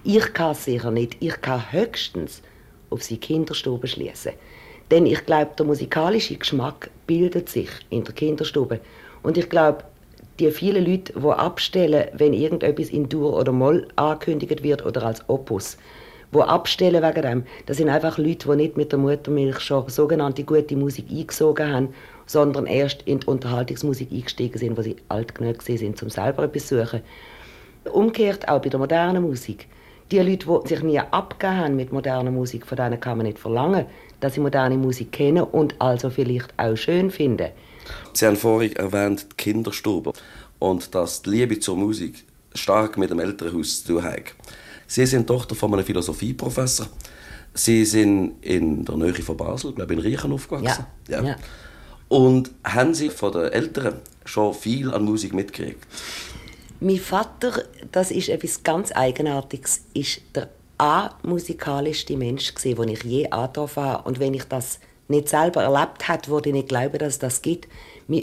Ich 0.03 0.33
kann 0.33 0.55
sicher 0.55 0.91
nicht. 0.91 1.17
Ich 1.19 1.41
kann 1.41 1.71
höchstens 1.71 2.41
auf 2.89 3.03
seine 3.03 3.19
Kinderstube 3.19 3.87
schließen. 3.87 4.33
Denn 4.91 5.05
ich 5.05 5.25
glaube, 5.25 5.51
der 5.57 5.65
musikalische 5.65 6.37
Geschmack 6.37 6.91
bildet 7.07 7.49
sich 7.49 7.69
in 7.89 8.03
der 8.03 8.13
Kinderstube. 8.13 8.79
Und 9.23 9.37
ich 9.37 9.49
glaube, 9.49 9.83
die 10.39 10.51
vielen 10.51 10.85
Leute, 10.85 11.13
die 11.13 11.27
abstellen, 11.27 12.09
wenn 12.13 12.33
irgendetwas 12.33 12.89
in 12.89 13.07
Dur 13.07 13.37
oder 13.37 13.51
Moll 13.51 13.87
angekündigt 13.95 14.63
wird 14.63 14.85
oder 14.85 15.03
als 15.03 15.27
Opus, 15.29 15.77
wo 16.31 16.41
abstellen 16.41 17.01
wegen 17.01 17.21
dem, 17.21 17.43
das 17.65 17.77
sind 17.77 17.89
einfach 17.89 18.17
Leute, 18.17 18.49
die 18.49 18.55
nicht 18.55 18.77
mit 18.77 18.91
der 18.91 18.99
Muttermilch 18.99 19.59
schon 19.59 19.87
sogenannte 19.87 20.43
gute 20.43 20.75
Musik 20.75 21.05
eingesogen 21.09 21.71
haben, 21.73 21.89
sondern 22.25 22.65
erst 22.65 23.03
in 23.03 23.19
die 23.19 23.27
Unterhaltungsmusik 23.27 24.11
eingestiegen 24.11 24.57
sind, 24.57 24.77
wo 24.77 24.81
sie 24.81 24.97
alt 25.09 25.35
genug 25.35 25.61
sind, 25.61 26.01
um 26.03 26.09
selber 26.09 26.43
etwas 26.43 26.67
zu 26.67 26.83
suchen. 26.83 27.01
Umgekehrt 27.91 28.49
auch 28.49 28.61
bei 28.61 28.69
der 28.69 28.79
modernen 28.79 29.23
Musik. 29.23 29.67
Die 30.11 30.19
Leute, 30.19 30.47
die 30.47 30.67
sich 30.67 30.83
nie 30.83 30.99
abgegeben 30.99 31.57
haben 31.57 31.75
mit 31.75 31.93
moderner 31.93 32.31
Musik, 32.31 32.65
von 32.65 32.75
denen 32.75 32.99
kann 32.99 33.17
man 33.17 33.27
nicht 33.27 33.39
verlangen, 33.39 33.85
dass 34.19 34.33
sie 34.33 34.39
moderne 34.39 34.77
Musik 34.77 35.11
kennen 35.11 35.43
und 35.43 35.79
also 35.79 36.09
vielleicht 36.09 36.53
auch 36.57 36.75
schön 36.75 37.09
finden. 37.09 37.49
Sie 38.13 38.25
haben 38.25 38.37
vorhin 38.37 38.75
erwähnt, 38.75 39.27
die 39.31 39.35
Kinderstube 39.35 40.13
und 40.59 40.93
dass 40.95 41.21
die 41.21 41.29
Liebe 41.31 41.59
zur 41.59 41.77
Musik 41.77 42.25
stark 42.53 42.97
mit 42.97 43.09
dem 43.09 43.19
Elternhaus 43.19 43.83
zu 43.83 43.93
tun 43.93 44.03
hat. 44.03 44.33
Sie 44.87 45.05
sind 45.05 45.27
Tochter 45.27 45.55
von 45.55 45.73
einem 45.73 45.85
Philosophieprofessor. 45.85 46.87
Sie 47.53 47.85
sind 47.85 48.35
in 48.41 48.85
der 48.85 48.95
Nähe 48.97 49.13
von 49.13 49.37
Basel, 49.37 49.73
glaube 49.73 49.93
ich, 49.93 49.99
in 49.99 50.05
Riechen 50.05 50.31
aufgewachsen. 50.31 50.85
Ja. 51.07 51.23
ja. 51.23 51.35
Und 52.07 52.51
haben 52.63 52.93
Sie 52.93 53.09
von 53.09 53.31
den 53.31 53.51
Eltern 53.51 53.95
schon 54.25 54.53
viel 54.53 54.93
an 54.93 55.03
Musik 55.03 55.33
mitgekriegt? 55.33 55.85
Mein 56.79 56.99
Vater, 56.99 57.63
das 57.91 58.11
ist 58.11 58.29
etwas 58.29 58.61
ganz 58.63 58.91
Eigenartiges, 58.91 59.81
ist 59.93 60.21
der 60.35 60.49
amusikalischste 60.77 62.17
Mensch 62.17 62.53
gewesen, 62.53 62.81
den 62.81 62.89
ich 62.89 63.03
je 63.03 63.29
angetroffen 63.29 63.83
habe. 63.83 64.07
Und 64.07 64.19
wenn 64.19 64.33
ich 64.33 64.43
das 64.43 64.79
nicht 65.07 65.29
selber 65.29 65.63
erlebt 65.63 66.07
hat, 66.07 66.29
würde 66.29 66.49
ich 66.49 66.55
nicht 66.55 66.69
glauben, 66.69 66.97
dass 66.97 67.19
das 67.19 67.41
gibt. 67.41 67.67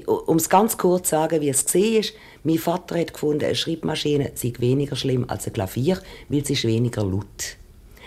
Um 0.07 0.37
es 0.37 0.49
ganz 0.49 0.79
kurz 0.79 1.09
zu 1.09 1.17
sagen, 1.17 1.41
wie 1.41 1.49
es 1.49 1.65
gesehen 1.65 2.01
ist, 2.01 2.15
mein 2.45 2.59
Vater 2.59 2.99
hat 2.99 3.13
gefunden, 3.13 3.45
eine 3.45 3.55
Schreibmaschine 3.55 4.33
sei 4.35 4.53
weniger 4.59 4.97
schlimm 4.97 5.25
als 5.29 5.47
ein 5.47 5.53
Klavier, 5.53 5.99
weil 6.29 6.45
sie 6.45 6.55
ist 6.55 6.65
weniger 6.65 7.05
laut. 7.05 7.57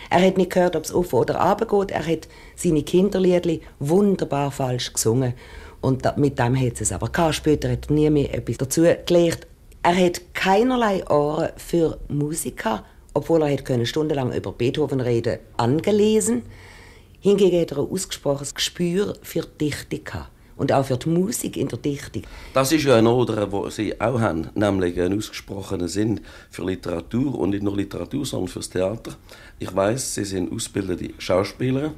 Er 0.10 0.26
hat 0.26 0.38
nicht 0.38 0.52
gehört, 0.52 0.76
ob 0.76 0.84
es 0.84 0.94
auf 0.94 1.14
oder 1.14 1.40
ab 1.40 1.68
geht. 1.68 1.92
Er 1.92 2.06
hat 2.06 2.28
seine 2.56 2.84
Kinderliedli 2.84 3.62
wunderbar 3.80 4.52
falsch 4.52 4.94
gesungen. 4.94 5.34
Und 5.82 6.06
mit 6.18 6.40
dem 6.40 6.60
hat 6.60 6.82
es 6.82 6.92
aber 6.92 7.10
gehabt. 7.10 7.36
Später 7.36 7.72
hat 7.72 7.90
nie 7.90 8.10
mehr 8.10 8.34
etwas 8.34 8.58
dazu 8.58 8.84
gelernt. 9.06 9.48
Er 9.84 9.96
hat 9.96 10.22
keinerlei 10.34 11.08
Ohren 11.10 11.50
für 11.58 12.00
Musiker, 12.08 12.84
obwohl 13.14 13.44
er 13.44 13.50
hätte 13.50 13.86
stundenlang 13.86 14.34
über 14.34 14.52
Beethoven 14.52 15.00
reden 15.00 15.40
angelesen. 15.58 16.44
Hingegen 17.26 17.60
hat 17.60 17.72
er 17.72 17.80
ein 17.80 17.90
ausgesprochenes 17.90 18.54
Gespür 18.54 19.16
für 19.24 19.42
die 19.42 19.72
Dichtung 19.72 20.26
und 20.58 20.72
auch 20.72 20.86
für 20.86 20.96
die 20.96 21.10
Musik 21.10 21.58
in 21.58 21.68
der 21.68 21.80
Dichtung. 21.80 22.22
Das 22.54 22.72
ist 22.72 22.84
ja 22.84 22.98
ein 22.98 23.08
Oder, 23.08 23.52
wo 23.52 23.68
Sie 23.72 24.00
auch 24.00 24.20
haben, 24.20 24.52
nämlich 24.54 25.02
einen 25.02 25.18
ausgesprochenen 25.18 25.88
Sinn 25.88 26.20
für 26.52 26.64
Literatur 26.64 27.34
und 27.40 27.50
nicht 27.50 27.64
nur 27.64 27.76
Literatur, 27.76 28.28
sondern 28.28 28.50
fürs 28.50 28.70
Theater. 28.70 29.16
Ich 29.58 29.76
weiß, 29.76 30.14
Sie 30.14 30.24
sind 30.24 30.54
ausgebildete 30.54 31.16
Schauspieler, 31.18 31.96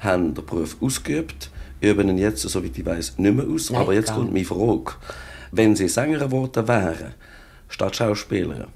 haben 0.00 0.34
den 0.34 0.44
Beruf 0.44 0.76
ausgeübt, 0.82 1.50
üben 1.80 2.10
ihn 2.10 2.18
jetzt, 2.18 2.42
soweit 2.42 2.76
ich 2.76 2.84
weiß, 2.84 3.16
nicht 3.16 3.34
mehr 3.34 3.48
aus. 3.48 3.70
Nein, 3.70 3.80
Aber 3.80 3.94
jetzt 3.94 4.12
kommt 4.12 4.34
meine 4.34 4.44
Frage. 4.44 4.92
Wenn 5.50 5.76
Sie 5.76 5.88
Sänger 5.88 6.18
geworden 6.18 6.68
wären, 6.68 7.14
statt 7.70 7.96
Schauspieler, 7.96 8.68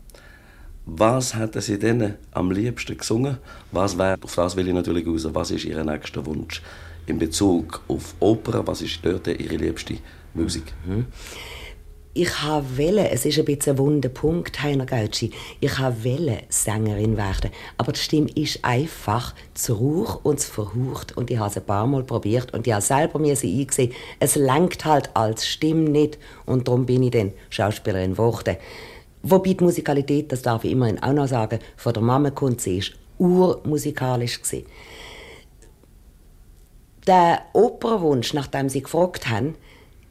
was 0.85 1.37
hätten 1.37 1.61
Sie 1.61 1.79
denn 1.79 2.15
am 2.33 2.51
liebsten 2.51 2.97
gesungen? 2.97 3.39
Was 3.71 3.97
wäre, 3.97 4.19
auf 4.23 4.35
das 4.35 4.57
will 4.57 4.69
ich 4.69 4.75
natürlich 4.75 5.07
raus, 5.07 5.29
was 5.33 5.51
ist 5.51 5.65
Ihr 5.65 5.83
nächster 5.85 6.25
Wunsch 6.27 6.63
in 7.07 7.19
Bezug 7.19 7.83
auf 7.89 8.15
Oper? 8.21 8.67
Was 8.67 8.83
ist 8.83 8.99
dort 9.03 9.29
Ihre 9.29 9.57
liebste 9.57 9.99
Musik? 10.35 10.73
Mhm. 10.87 11.07
Ich 12.15 12.43
habe 12.43 12.77
wählen, 12.77 13.07
es 13.11 13.25
ist 13.25 13.39
ein 13.39 13.47
bisschen 13.47 13.73
ein 13.73 13.79
wunder 13.79 14.11
Punkt, 14.11 14.63
Heiner 14.63 14.85
Gautschi. 14.85 15.31
Ich 15.61 15.79
habe 15.79 16.05
wählen 16.05 16.41
Sängerin 16.51 17.17
werden, 17.17 17.51
aber 17.79 17.93
die 17.93 18.01
Stimme 18.01 18.29
ist 18.35 18.63
einfach 18.63 19.35
zu 19.55 19.73
ruhig 19.73 20.11
und 20.23 20.39
zu 20.39 20.53
verhaucht 20.53 21.17
und 21.17 21.31
ich 21.31 21.39
habe 21.39 21.49
es 21.49 21.57
ein 21.57 21.65
paar 21.65 21.87
Mal 21.87 22.03
probiert 22.03 22.53
und 22.53 22.67
ich 22.67 22.73
habe 22.75 22.83
selber 22.83 23.19
mir 23.19 23.35
sie 23.35 23.59
eingesehen. 23.59 23.93
Es 24.21 24.35
lenkt 24.35 24.85
halt 24.85 25.09
als 25.15 25.47
Stimme 25.47 25.89
nicht 25.89 26.19
und 26.45 26.69
darum 26.69 26.85
bin 26.85 27.03
ich 27.03 27.13
dann 27.13 27.33
Schauspielerin 27.49 28.13
geworden. 28.13 28.57
Wobei 29.23 29.55
die 29.55 29.65
Musikalität, 29.65 30.33
das 30.33 30.43
darf 30.43 30.65
ich 30.65 30.73
immerhin 30.73 31.03
auch 31.03 31.13
noch 31.13 31.29
sagen, 31.29 31.61
von 31.77 31.93
der 31.93 32.03
Mama 32.03 32.31
kommt, 32.31 32.61
sie 32.61 32.79
ist 32.79 32.93
urmusikalisch. 33.19 34.41
Der 37.07 37.43
Opernwunsch, 37.53 38.35
nach 38.35 38.47
dem 38.49 38.69
Sie 38.69 38.83
gefragt 38.83 39.29
haben, 39.29 39.55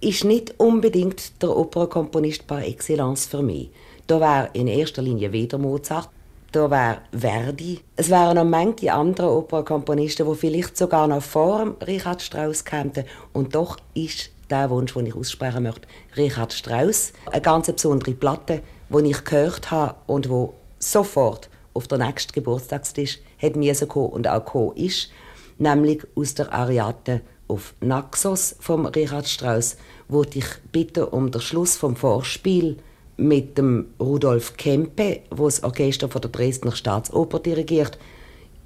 ist 0.02 0.24
nicht 0.24 0.60
unbedingt 0.60 1.42
der 1.42 1.56
Opernkomponist 1.56 2.48
par 2.48 2.66
excellence 2.66 3.26
für 3.26 3.42
mich. 3.42 3.70
Da 4.08 4.20
wäre 4.20 4.50
in 4.54 4.68
erster 4.68 5.02
Linie 5.02 5.32
weder 5.32 5.58
Mozart, 5.58 6.10
da 6.52 6.70
wäre 6.70 6.98
Verdi. 7.12 7.80
Es 7.96 8.10
wären 8.10 8.36
noch 8.36 8.44
manche 8.44 8.92
andere 8.92 9.30
Opernkomponisten, 9.30 10.28
die 10.28 10.36
vielleicht 10.36 10.76
sogar 10.76 11.08
noch 11.08 11.22
vor 11.22 11.76
Richard 11.86 12.22
Strauss 12.22 12.66
kämen. 12.66 13.06
Und 13.32 13.56
doch 13.56 13.78
ist 13.94 14.32
der 14.50 14.70
Wunsch, 14.70 14.94
den 14.94 15.06
ich 15.06 15.16
aussprechen 15.16 15.64
möchte, 15.64 15.88
Richard 16.18 16.52
Strauss. 16.52 17.14
Eine 17.32 17.42
ganz 17.42 17.72
besondere 17.72 18.12
Platte, 18.12 18.62
die 18.92 19.12
ich 19.12 19.24
gehört 19.24 19.72
habe 19.72 19.96
und 20.08 20.30
wo 20.30 20.54
sofort 20.80 21.50
auf 21.74 21.88
der 21.88 22.00
nächsten 22.00 22.34
Geburtstagstisch 22.34 23.20
hat 23.42 23.56
mir 23.56 23.74
kommen 23.88 24.10
und 24.10 24.28
auch 24.28 24.46
gekommen 24.46 24.76
ist, 24.76 25.10
nämlich 25.58 26.06
aus 26.16 26.34
der 26.36 26.52
Ariadne 26.54 27.22
auf 27.48 27.74
Naxos 27.82 28.56
von 28.60 28.86
Richard 28.86 29.28
Strauss, 29.28 29.78
wo 30.08 30.24
ich 30.24 30.46
bitte 30.72 31.08
um 31.08 31.32
den 31.32 31.42
Schluss 31.42 31.76
vom 31.78 31.96
Vorspiel 31.96 32.78
mit 33.18 33.58
dem 33.58 33.88
Rudolf 34.00 34.58
Kempe, 34.58 35.22
wo 35.30 35.46
das 35.46 35.64
Orchester 35.64 36.10
von 36.10 36.22
der 36.22 36.32
Dresdner 36.32 36.72
Staatsoper 36.72 37.40
dirigiert. 37.40 37.98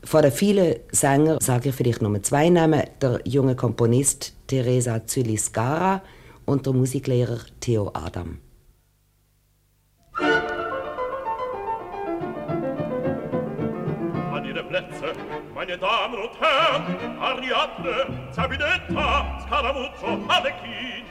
Von 0.04 0.22
den 0.22 0.32
vielen 0.32 0.76
Sängern 0.92 1.40
sage 1.42 1.70
ich 1.70 1.76
vielleicht 1.76 2.02
nur 2.02 2.22
zwei 2.22 2.50
Namen: 2.50 2.84
der 3.02 3.22
junge 3.26 3.56
Komponist 3.56 4.34
Teresa 4.48 5.06
Zyliscara 5.06 6.02
und 6.46 6.66
der 6.66 6.74
Musiklehrer 6.74 7.40
Theo 7.60 7.90
Adam. 7.94 8.38
Ariadne, 17.36 18.32
Zabinetta, 18.32 19.40
Scaramuccio, 19.44 20.20
Alekin. 20.30 21.04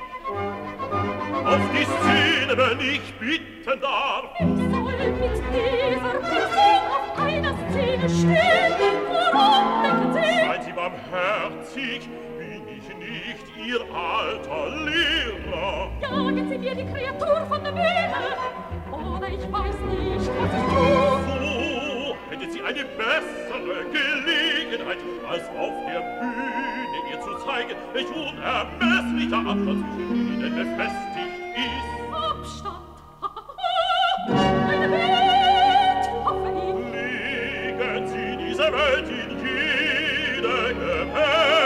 Auf 1.45 1.61
die 1.71 1.85
Szene, 1.85 2.57
wenn 2.57 2.81
ich 2.81 3.13
bitten 3.21 3.79
darf. 3.81 4.25
Ich 4.39 4.47
soll 4.47 4.97
mit 4.97 5.15
dieser 5.21 6.15
Person 6.21 6.81
auf 6.95 7.19
einer 7.23 7.55
Szene 7.69 8.09
stehen, 8.09 8.97
worum 9.07 9.83
denken 9.83 10.13
Sie? 10.15 10.21
Seien 10.47 10.63
Sie 10.65 10.73
barmherzig, 10.73 12.09
bin 12.39 12.63
ich 12.69 12.89
nicht 12.97 13.47
Ihr 13.67 13.83
alter 13.95 14.65
Lehrer. 14.87 15.91
Jagen 16.01 16.49
Sie 16.49 16.59
mir 16.59 16.75
die 16.75 16.87
Kreatur 16.87 17.47
von 17.49 17.63
der 17.63 17.73
Bühne, 17.73 18.15
oder 18.91 19.29
ich 19.29 19.53
weiß 19.53 19.79
nicht, 19.91 20.31
was 20.41 20.51
ich 20.55 20.65
tue. 20.73 21.21
So 21.27 21.54
findet 22.45 22.53
sie 22.53 22.63
eine 22.63 22.85
bessere 22.85 23.85
Gelegenheit, 23.91 24.99
als 25.29 25.49
auf 25.49 25.73
der 25.87 26.01
Bühne 26.21 26.99
ihr 27.11 27.21
zu 27.21 27.35
zeigen, 27.47 27.77
welch 27.93 28.09
unermesslicher 28.09 29.39
Abstand 29.39 29.85
zwischen 29.95 30.35
ihnen 30.35 30.55
befestigt 30.55 31.37
ist. 31.57 31.89
Abstand! 32.13 32.95
Eine 34.69 34.89
Welthoffnung! 36.11 36.79
Legen 36.93 38.07
Sie 38.09 38.37
diese 38.47 38.67
Welt 38.73 39.09
in 39.09 39.31
jede 39.41 40.75
Gemäß, 40.75 41.64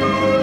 Nach 0.00 0.20
dem 0.20 0.37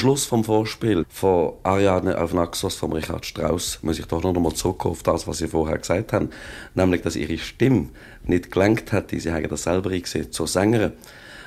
Schluss 0.00 0.24
vom 0.24 0.44
Vorspiel 0.44 1.04
von 1.10 1.52
Ariadne 1.62 2.16
auf 2.16 2.32
Naxos 2.32 2.74
von 2.74 2.90
Richard 2.94 3.26
Strauss 3.26 3.80
muss 3.82 3.98
ich 3.98 4.06
doch 4.06 4.22
noch 4.22 4.34
einmal 4.34 4.54
zurückkommen 4.54 4.92
auf 4.92 5.02
das, 5.02 5.26
was 5.26 5.36
Sie 5.36 5.46
vorher 5.46 5.76
gesagt 5.76 6.14
haben, 6.14 6.30
nämlich, 6.74 7.02
dass 7.02 7.16
Ihre 7.16 7.36
Stimme 7.36 7.90
nicht 8.24 8.50
gelenkt 8.50 8.92
hat, 8.92 9.10
Sie 9.10 9.30
haben 9.30 9.46
das 9.46 9.64
selber 9.64 9.90
gesehen, 9.90 10.32
zur 10.32 10.46
Sängerin. 10.46 10.92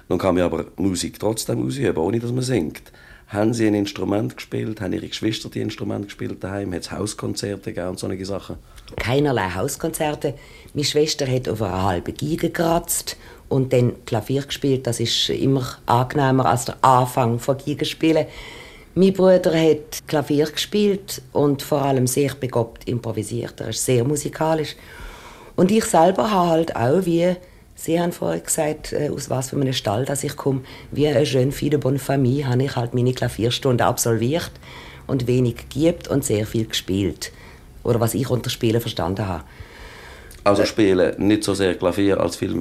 Nun 0.07 0.19
kann 0.19 0.35
man 0.35 0.43
aber 0.43 0.65
Musik 0.75 1.19
trotzdem 1.19 1.65
ausüben, 1.65 1.97
ohne 1.97 2.19
dass 2.19 2.31
man 2.31 2.43
singt. 2.43 2.91
Haben 3.25 3.55
Sie 3.55 3.65
ein 3.65 3.73
Instrument 3.73 4.37
gespielt? 4.37 4.81
Haben 4.81 4.93
Ihre 4.93 5.07
Geschwister 5.07 5.49
die 5.49 5.61
Instrumente 5.61 6.05
gespielt 6.05 6.43
daheim? 6.43 6.75
Hat 6.75 6.81
es 6.81 6.91
Hauskonzerte 6.91 7.73
gegeben 7.73 7.89
und 7.89 7.99
solche 7.99 8.25
Sachen? 8.27 8.57
Keinerlei 8.97 9.49
Hauskonzerte. 9.49 10.35
Meine 10.75 10.85
Schwester 10.85 11.25
hat 11.25 11.49
auf 11.49 11.63
einer 11.63 11.81
halben 11.81 12.15
Geige 12.15 12.49
gekratzt 12.49 13.17
und 13.53 13.71
dann 13.71 13.93
Klavier 14.05 14.41
gespielt. 14.41 14.87
Das 14.87 14.99
ist 14.99 15.29
immer 15.29 15.63
angenehmer 15.85 16.47
als 16.47 16.65
der 16.65 16.75
Anfang 16.81 17.37
von 17.37 17.55
Geigenspielen. 17.55 18.25
Mein 18.95 19.13
Bruder 19.13 19.53
hat 19.53 20.07
Klavier 20.07 20.47
gespielt 20.49 21.21
und 21.33 21.61
vor 21.61 21.83
allem 21.83 22.07
sehr 22.07 22.33
begabt 22.33 22.87
improvisiert. 22.87 23.61
Er 23.61 23.69
ist 23.69 23.85
sehr 23.85 24.03
musikalisch. 24.03 24.75
Und 25.55 25.69
ich 25.69 25.85
selber 25.85 26.31
habe 26.31 26.49
halt 26.49 26.75
auch, 26.75 27.05
wie 27.05 27.35
Sie 27.75 27.99
haben 27.99 28.11
vorhin 28.11 28.43
gesagt, 28.43 28.93
äh, 28.93 29.09
aus 29.09 29.29
was 29.29 29.49
für 29.49 29.55
einem 29.55 29.73
Stall 29.73 30.05
dass 30.05 30.23
ich 30.23 30.35
komme, 30.35 30.61
wie 30.91 31.07
eine 31.07 31.51
fille 31.51 31.71
de 31.71 31.79
bonne 31.79 31.99
famille, 31.99 32.47
habe 32.47 32.63
ich 32.63 32.75
halt 32.75 32.93
meine 32.93 33.13
Klavierstunde 33.13 33.85
absolviert 33.85 34.51
und 35.05 35.27
wenig 35.27 35.69
geübt 35.69 36.07
und 36.07 36.23
sehr 36.23 36.47
viel 36.47 36.65
gespielt. 36.65 37.31
Oder 37.83 37.99
was 37.99 38.13
ich 38.15 38.29
unter 38.29 38.49
Spielen 38.49 38.81
verstanden 38.81 39.27
habe. 39.27 39.43
Also 40.43 40.65
spielen 40.65 41.15
nicht 41.17 41.43
so 41.43 41.53
sehr 41.53 41.75
Klavier 41.75 42.19
als 42.19 42.35
viel 42.35 42.55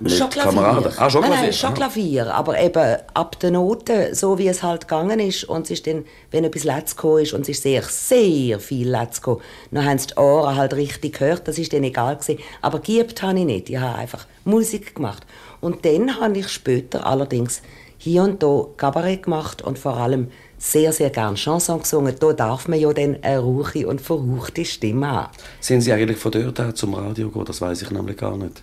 mehr 0.00 0.10
mit 0.10 0.18
schon 0.18 0.30
Klavier. 0.30 0.60
Kameraden? 0.60 0.92
Ah, 0.96 1.10
schon 1.10 1.20
nein, 1.20 1.30
Klavier? 1.30 1.46
Nein, 1.46 1.52
schon 1.52 1.70
Aha. 1.70 1.76
Klavier, 1.76 2.34
aber 2.34 2.60
eben 2.60 2.96
ab 3.14 3.38
der 3.40 3.50
Note, 3.50 4.14
so 4.14 4.38
wie 4.38 4.48
es 4.48 4.62
halt 4.62 4.82
gegangen 4.82 5.20
ist. 5.20 5.44
Und 5.44 5.64
es 5.64 5.70
ist 5.72 5.86
dann, 5.86 6.04
wenn 6.30 6.44
etwas 6.44 6.96
gekommen 6.96 7.22
ist, 7.22 7.32
und 7.32 7.42
es 7.42 7.48
ist 7.50 7.62
sehr, 7.62 7.82
sehr 7.82 8.60
viel 8.60 8.90
Letz 8.90 9.20
gekommen, 9.20 9.40
dann 9.70 9.84
haben 9.84 9.98
sie 9.98 10.08
die 10.08 10.14
Ohren 10.14 10.56
halt 10.56 10.74
richtig 10.74 11.18
gehört, 11.18 11.48
das 11.48 11.58
ist 11.58 11.72
dann 11.72 11.84
egal 11.84 12.16
gewesen. 12.16 12.38
Aber 12.62 12.80
geübt 12.80 13.22
habe 13.22 13.38
ich 13.38 13.44
nicht, 13.44 13.70
ich 13.70 13.78
habe 13.78 13.98
einfach 13.98 14.26
Musik 14.44 14.94
gemacht. 14.94 15.26
Und 15.60 15.84
dann 15.84 16.20
habe 16.20 16.38
ich 16.38 16.48
später 16.48 17.06
allerdings 17.06 17.62
hier 17.98 18.22
und 18.22 18.42
da 18.42 18.66
Kabarett 18.76 19.24
gemacht 19.24 19.60
und 19.62 19.78
vor 19.78 19.96
allem 19.96 20.28
sehr, 20.56 20.92
sehr 20.92 21.10
gern 21.10 21.34
Chanson 21.34 21.80
gesungen. 21.80 22.14
Da 22.18 22.32
darf 22.32 22.68
man 22.68 22.78
ja 22.78 22.92
dann 22.92 23.18
eine 23.22 23.38
rauche 23.38 23.86
und 23.86 24.00
verhauchte 24.00 24.64
Stimme 24.64 25.10
haben. 25.10 25.32
Sind 25.60 25.80
Sie 25.82 25.92
eigentlich 25.92 26.18
von 26.18 26.32
dort 26.32 26.58
her 26.58 26.74
zum 26.74 26.94
Radio 26.94 27.28
gegangen? 27.28 27.46
Das 27.46 27.60
weiß 27.60 27.82
ich 27.82 27.90
nämlich 27.90 28.16
gar 28.16 28.36
nicht. 28.36 28.62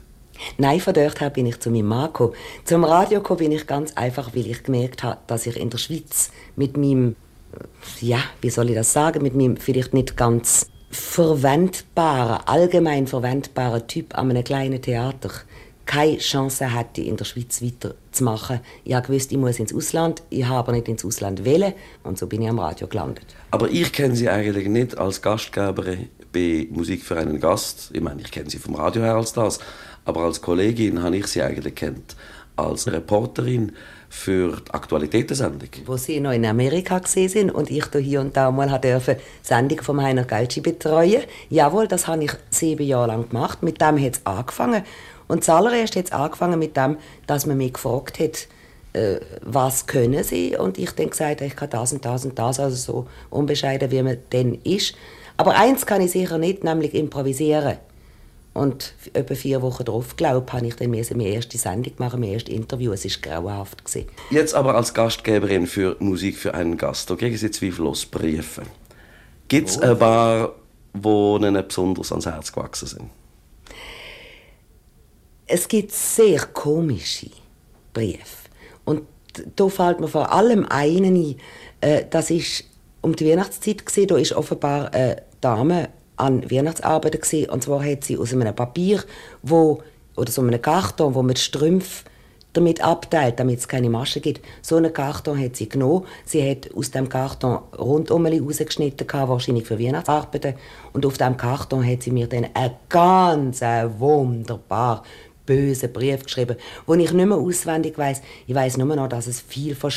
Nein, 0.57 0.79
von 0.79 0.93
dort 0.93 1.21
her 1.21 1.29
bin 1.29 1.45
ich 1.45 1.59
zu 1.59 1.69
meinem 1.69 1.87
Mann 1.87 2.07
gekommen. 2.07 2.33
Zum 2.63 2.83
Radio 2.83 3.19
gekommen 3.19 3.39
bin 3.39 3.51
ich 3.51 3.67
ganz 3.67 3.93
einfach, 3.93 4.35
weil 4.35 4.47
ich 4.47 4.63
gemerkt 4.63 5.03
habe, 5.03 5.19
dass 5.27 5.45
ich 5.45 5.57
in 5.57 5.69
der 5.69 5.77
Schweiz 5.77 6.31
mit 6.55 6.77
meinem, 6.77 7.15
äh, 7.53 8.05
ja, 8.05 8.19
wie 8.41 8.49
soll 8.49 8.69
ich 8.69 8.75
das 8.75 8.93
sagen, 8.93 9.21
mit 9.21 9.35
meinem 9.35 9.57
vielleicht 9.57 9.93
nicht 9.93 10.17
ganz 10.17 10.69
verwendbaren, 10.91 12.41
allgemein 12.45 13.07
verwendbaren 13.07 13.87
Typ 13.87 14.17
an 14.17 14.29
einem 14.29 14.43
kleinen 14.43 14.81
Theater 14.81 15.29
keine 15.85 16.17
Chance 16.17 16.75
hätte, 16.75 17.01
in 17.01 17.15
der 17.15 17.25
Schweiz 17.25 17.61
weiterzumachen. 17.61 18.59
Ich 18.83 19.01
gewusst, 19.03 19.31
ich 19.31 19.37
muss 19.37 19.59
ins 19.59 19.73
Ausland, 19.73 20.23
ich 20.29 20.45
habe 20.45 20.57
aber 20.57 20.71
nicht 20.71 20.87
ins 20.87 21.05
Ausland 21.05 21.45
wählen 21.45 21.73
und 22.03 22.17
so 22.17 22.27
bin 22.27 22.41
ich 22.41 22.49
am 22.49 22.59
Radio 22.59 22.87
gelandet. 22.87 23.25
Aber 23.51 23.69
ich 23.69 23.91
kenne 23.91 24.15
Sie 24.15 24.29
eigentlich 24.29 24.67
nicht 24.67 24.97
als 24.97 25.21
Gastgeberin 25.21 26.09
bei 26.33 26.67
Musik 26.71 27.03
für 27.03 27.17
einen 27.17 27.39
Gast. 27.39 27.91
Ich 27.93 28.01
meine, 28.01 28.21
ich 28.21 28.31
kenne 28.31 28.49
Sie 28.49 28.57
vom 28.57 28.75
Radio 28.75 29.03
her 29.03 29.15
als 29.15 29.33
das. 29.33 29.59
Aber 30.05 30.21
als 30.21 30.41
Kollegin 30.41 31.03
habe 31.03 31.17
ich 31.17 31.27
Sie 31.27 31.41
eigentlich 31.41 31.75
kennt 31.75 32.15
als 32.55 32.87
Reporterin 32.87 33.73
für 34.09 34.61
die 34.65 34.73
Aktualitätensendung. 34.73 35.69
Wo 35.85 35.97
sie 35.97 36.19
noch 36.19 36.31
in 36.31 36.45
Amerika 36.45 36.99
gesehen 36.99 37.29
sind 37.29 37.51
und 37.51 37.69
ich 37.69 37.85
hier 37.93 38.21
und 38.21 38.37
da 38.37 38.49
mal 38.49 38.79
dürfen 38.79 39.17
Sendungen 39.41 39.83
von 39.83 40.01
Heiner 40.01 40.23
Gauci 40.23 40.61
betreuen. 40.61 41.23
Jawohl, 41.49 41.87
das 41.87 42.07
habe 42.07 42.23
ich 42.23 42.31
sieben 42.49 42.85
Jahre 42.85 43.07
lang 43.07 43.29
gemacht. 43.29 43.61
Mit 43.61 43.81
dem 43.81 44.01
hat 44.01 44.13
es 44.13 44.25
angefangen. 44.25 44.83
Und 45.27 45.43
zuallererst 45.43 45.95
hat 45.95 46.05
es 46.05 46.11
angefangen 46.11 46.59
mit 46.59 46.77
dem, 46.77 46.97
dass 47.27 47.45
man 47.45 47.57
mich 47.57 47.73
gefragt 47.73 48.19
hat, 48.19 48.47
äh, 48.93 49.19
was 49.41 49.87
können 49.87 50.23
Sie? 50.23 50.55
Und 50.55 50.77
ich 50.77 50.91
dann 50.91 51.09
gesagt, 51.09 51.41
ich 51.41 51.55
kann 51.55 51.69
das 51.69 51.91
und 51.91 52.05
das 52.05 52.25
und 52.25 52.39
das, 52.39 52.59
also 52.59 52.75
so 52.75 53.07
unbescheiden, 53.29 53.91
wie 53.91 54.01
man 54.01 54.17
denn 54.31 54.59
ist. 54.63 54.95
Aber 55.35 55.55
eins 55.57 55.85
kann 55.85 56.01
ich 56.01 56.11
sicher 56.11 56.37
nicht, 56.37 56.63
nämlich 56.63 56.93
improvisieren. 56.93 57.77
Und 58.55 58.93
etwa 59.11 59.35
vier 59.35 59.61
Wochen 59.61 59.83
darauf, 59.83 60.15
glaube 60.15 60.45
ich, 60.47 60.53
habe 60.53 60.65
ich 60.65 60.75
dann 60.77 60.89
meine 60.89 61.27
erste 61.27 61.57
Sendung 61.57 61.91
machen, 61.97 62.21
mein 62.21 62.29
erstes 62.29 62.55
Interview. 62.55 62.93
Es 62.93 63.03
war 63.03 63.41
grauenhaft. 63.41 63.83
Gewesen. 63.83 64.07
Jetzt 64.31 64.55
aber 64.55 64.75
als 64.75 64.93
Gastgeberin 64.93 65.67
für 65.67 65.97
Musik 65.99 66.37
für 66.37 66.53
einen 66.53 66.77
Gast. 66.77 67.09
Da 67.09 67.17
kriegen 67.17 67.35
Sie 67.35 67.51
zweifellos 67.51 68.05
Briefe. 68.05 68.61
Gibt 69.49 69.67
es 69.67 69.77
ein 69.77 69.99
paar, 69.99 70.55
die 70.93 71.07
Ihnen 71.09 71.67
besonders 71.67 72.13
ans 72.13 72.27
Herz 72.27 72.53
gewachsen 72.53 72.87
sind? 72.87 73.09
Es 75.47 75.67
gibt 75.67 75.91
sehr 75.91 76.39
komische 76.39 77.31
Briefe. 77.91 78.47
Und 78.85 79.01
da 79.57 79.67
fällt 79.67 79.99
mir 79.99 80.07
vor 80.07 80.31
allem 80.31 80.65
einen 80.69 81.15
ein, 81.17 81.35
äh, 81.81 82.05
das 82.09 82.31
ist 82.31 82.63
um 83.01 83.17
die 83.17 83.29
Weihnachtszeit 83.29 83.85
gewesen. 83.85 84.07
Da 84.07 84.17
ist 84.17 84.31
offenbar 84.31 84.93
eine 84.93 85.23
Dame 85.41 85.89
an 86.17 86.49
Weihnachtsarbeiten 86.49 87.21
gewesen. 87.21 87.49
Und 87.49 87.63
zwar 87.63 87.83
hat 87.83 88.03
sie 88.03 88.17
aus 88.17 88.33
einem 88.33 88.55
Papier, 88.55 89.03
wo, 89.41 89.81
oder 90.15 90.31
so 90.31 90.41
einem 90.41 90.61
Karton, 90.61 91.15
wo 91.15 91.21
man 91.21 91.35
die 91.35 91.41
Strümpfe 91.41 92.05
damit 92.55 92.81
abteilt, 92.81 93.39
damit 93.39 93.59
es 93.59 93.67
keine 93.67 93.89
Masche 93.89 94.21
gibt. 94.21 94.45
So 94.61 94.77
einen 94.77 94.93
Karton 94.93 95.39
hat 95.39 95.55
sie 95.55 95.69
genommen. 95.69 96.05
Sie 96.25 96.49
hat 96.49 96.73
aus 96.73 96.91
dem 96.91 97.09
Karton 97.09 97.59
rundum 97.77 98.25
rausgeschnitten, 98.25 99.07
wahrscheinlich 99.11 99.65
für 99.65 99.79
Weihnachtsarbeiten. 99.79 100.55
Und 100.93 101.05
auf 101.05 101.17
dem 101.17 101.37
Karton 101.37 101.85
hat 101.85 102.03
sie 102.03 102.11
mir 102.11 102.27
dann 102.27 102.47
einen 102.53 102.75
ganz 102.89 103.61
wunderbar 103.61 105.03
bösen 105.45 105.93
Brief 105.93 106.23
geschrieben, 106.23 106.55
wo 106.85 106.93
ich 106.95 107.11
nicht 107.11 107.25
mehr 107.27 107.37
auswendig 107.37 107.97
weiß. 107.97 108.21
Ich 108.47 108.55
weiß 108.55 108.77
nur 108.77 108.95
noch, 108.95 109.09
dass 109.09 109.27
es 109.27 109.41
viel 109.41 109.75
von 109.75 109.91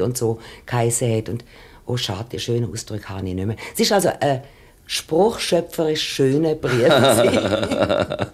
und 0.00 0.16
so 0.16 0.38
geheißen 0.66 1.16
hat. 1.16 1.28
Und 1.28 1.44
oh 1.86 1.96
schade, 1.96 2.28
den 2.30 2.40
schönen 2.40 2.72
Ausdruck 2.72 3.08
habe 3.08 3.26
ich 3.28 3.34
nicht 3.34 3.46
mehr. 3.46 3.56
Es 3.74 3.80
ist 3.80 3.92
also 3.92 4.10
eine 4.20 4.42
spruchschöpferisch 4.88 6.02
schöne 6.02 6.56
Briefe. 6.56 6.88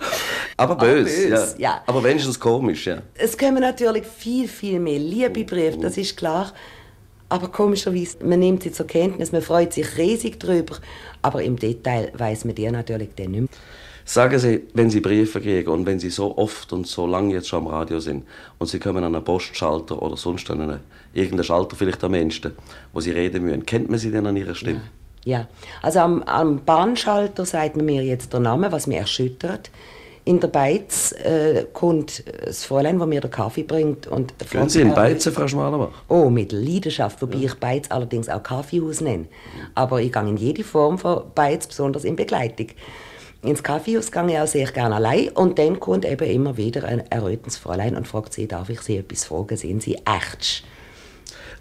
Aber 0.56 0.76
böse, 0.76 1.28
böse, 1.28 1.54
ja. 1.58 1.70
ja. 1.70 1.82
Aber 1.86 2.02
wenigstens 2.02 2.38
komisch, 2.38 2.86
ja. 2.86 2.98
es 3.14 3.36
kommen 3.36 3.60
natürlich 3.60 4.06
viel, 4.06 4.46
viel 4.48 4.78
mehr 4.78 5.00
Liebebriefe, 5.00 5.78
das 5.78 5.98
ist 5.98 6.16
klar. 6.16 6.52
Aber 7.28 7.48
komischerweise, 7.48 8.18
man 8.24 8.38
nimmt 8.38 8.62
sie 8.62 8.70
zur 8.70 8.86
Kenntnis, 8.86 9.32
man 9.32 9.42
freut 9.42 9.72
sich 9.72 9.98
riesig 9.98 10.38
drüber, 10.38 10.76
aber 11.22 11.42
im 11.42 11.56
Detail 11.56 12.12
weiß 12.14 12.44
man 12.44 12.54
die 12.54 12.70
natürlich 12.70 13.10
dann 13.16 13.32
nicht 13.32 13.40
mehr. 13.40 13.48
Sagen 14.06 14.38
Sie, 14.38 14.64
wenn 14.74 14.90
Sie 14.90 15.00
Briefe 15.00 15.40
kriegen 15.40 15.70
und 15.70 15.86
wenn 15.86 15.98
Sie 15.98 16.10
so 16.10 16.36
oft 16.36 16.72
und 16.74 16.86
so 16.86 17.06
lange 17.06 17.32
jetzt 17.32 17.48
schon 17.48 17.64
am 17.64 17.68
Radio 17.68 17.98
sind 18.00 18.24
und 18.58 18.66
Sie 18.66 18.78
kommen 18.78 19.02
an 19.02 19.14
einen 19.14 19.24
Postschalter 19.24 20.00
oder 20.00 20.16
sonst 20.18 20.50
an 20.50 20.60
einen, 20.60 20.80
irgendeinen 21.14 21.44
Schalter 21.44 21.74
vielleicht 21.74 22.04
am 22.04 22.10
Menschen, 22.10 22.52
wo 22.92 23.00
Sie 23.00 23.12
reden 23.12 23.44
müssen, 23.44 23.64
kennt 23.64 23.88
man 23.88 23.98
Sie 23.98 24.10
denn 24.10 24.26
an 24.26 24.36
Ihrer 24.36 24.54
Stimme? 24.54 24.74
Ja, 24.74 25.03
also 25.82 26.00
am, 26.00 26.22
am 26.24 26.64
Bahnschalter 26.64 27.46
sagt 27.46 27.76
man 27.76 27.86
mir 27.86 28.02
jetzt 28.02 28.32
der 28.32 28.40
Name, 28.40 28.70
was 28.72 28.86
mich 28.86 28.98
erschüttert. 28.98 29.70
In 30.26 30.40
der 30.40 30.48
Beiz 30.48 31.12
äh, 31.12 31.66
kommt 31.74 32.24
das 32.46 32.64
Fräulein, 32.64 32.98
das 32.98 33.06
mir 33.06 33.20
den 33.20 33.30
Kaffee 33.30 33.62
bringt. 33.62 34.06
Und 34.06 34.32
Können 34.50 34.70
Sie 34.70 34.80
in 34.80 34.94
Beizen, 34.94 35.32
Frau 35.32 35.46
Schmalenbach? 35.46 35.90
Oh, 36.08 36.30
mit 36.30 36.50
Leidenschaft, 36.52 37.20
wobei 37.20 37.38
ich 37.44 37.54
Beiz 37.56 37.90
allerdings 37.90 38.30
auch 38.30 38.42
Kaffeehaus 38.42 39.02
nenne. 39.02 39.26
Aber 39.74 40.00
ich 40.00 40.12
gehe 40.12 40.22
in 40.22 40.38
jede 40.38 40.64
Form 40.64 40.96
von 40.96 41.24
Beiz, 41.34 41.66
besonders 41.66 42.04
in 42.04 42.16
Begleitung. 42.16 42.68
Ins 43.42 43.62
Kaffeehaus 43.62 44.10
gehe 44.10 44.26
ich 44.30 44.38
auch 44.38 44.46
sehr 44.46 44.66
gerne 44.68 44.94
allein 44.94 45.28
und 45.28 45.58
dann 45.58 45.78
kommt 45.78 46.06
eben 46.06 46.30
immer 46.30 46.56
wieder 46.56 46.84
ein 46.84 47.00
errötendes 47.10 47.58
Fräulein 47.58 47.94
und 47.94 48.08
fragt 48.08 48.32
sie, 48.32 48.48
darf 48.48 48.70
ich 48.70 48.80
Sie 48.80 48.96
etwas 48.96 49.26
fragen, 49.26 49.58
sind 49.58 49.82
Sie 49.82 49.96
echt? 49.96 50.64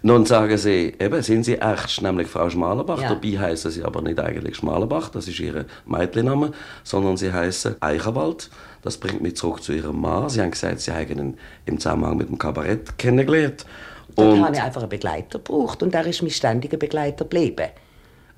Nun 0.06 0.26
sagen 0.26 0.58
Sie, 0.58 0.92
eben, 1.00 1.22
sind 1.22 1.44
Sie 1.44 1.56
echt, 1.56 2.02
nämlich 2.02 2.28
Frau 2.28 2.50
Schmalenbach. 2.50 3.00
Ja. 3.00 3.08
Dabei 3.08 3.38
heißen 3.38 3.70
Sie 3.70 3.82
aber 3.82 4.02
nicht 4.02 4.20
eigentlich 4.20 4.56
Schmalenbach, 4.56 5.08
das 5.08 5.28
ist 5.28 5.40
Ihr 5.40 5.64
Mädchenname, 5.86 6.52
sondern 6.82 7.16
Sie 7.16 7.32
heißen 7.32 7.76
Eichenwald. 7.80 8.50
Das 8.82 8.98
bringt 8.98 9.22
mich 9.22 9.36
zurück 9.36 9.62
zu 9.62 9.72
Ihrem 9.72 9.98
Mann. 9.98 10.28
Sie 10.28 10.42
haben 10.42 10.50
gesagt, 10.50 10.80
Sie 10.80 10.92
haben 10.92 11.10
ihn 11.18 11.38
im 11.64 11.78
Zusammenhang 11.80 12.18
mit 12.18 12.28
dem 12.28 12.36
Kabarett 12.36 12.98
kennengelernt. 12.98 13.64
Dann 14.14 14.32
Und 14.32 14.44
habe 14.44 14.54
ich 14.54 14.62
einfach 14.62 14.82
einen 14.82 14.90
Begleiter 14.90 15.38
gebraucht 15.38 15.82
und 15.82 15.94
er 15.94 16.06
ist 16.06 16.20
mein 16.20 16.30
ständiger 16.30 16.76
Begleiter 16.76 17.24
geblieben. 17.24 17.70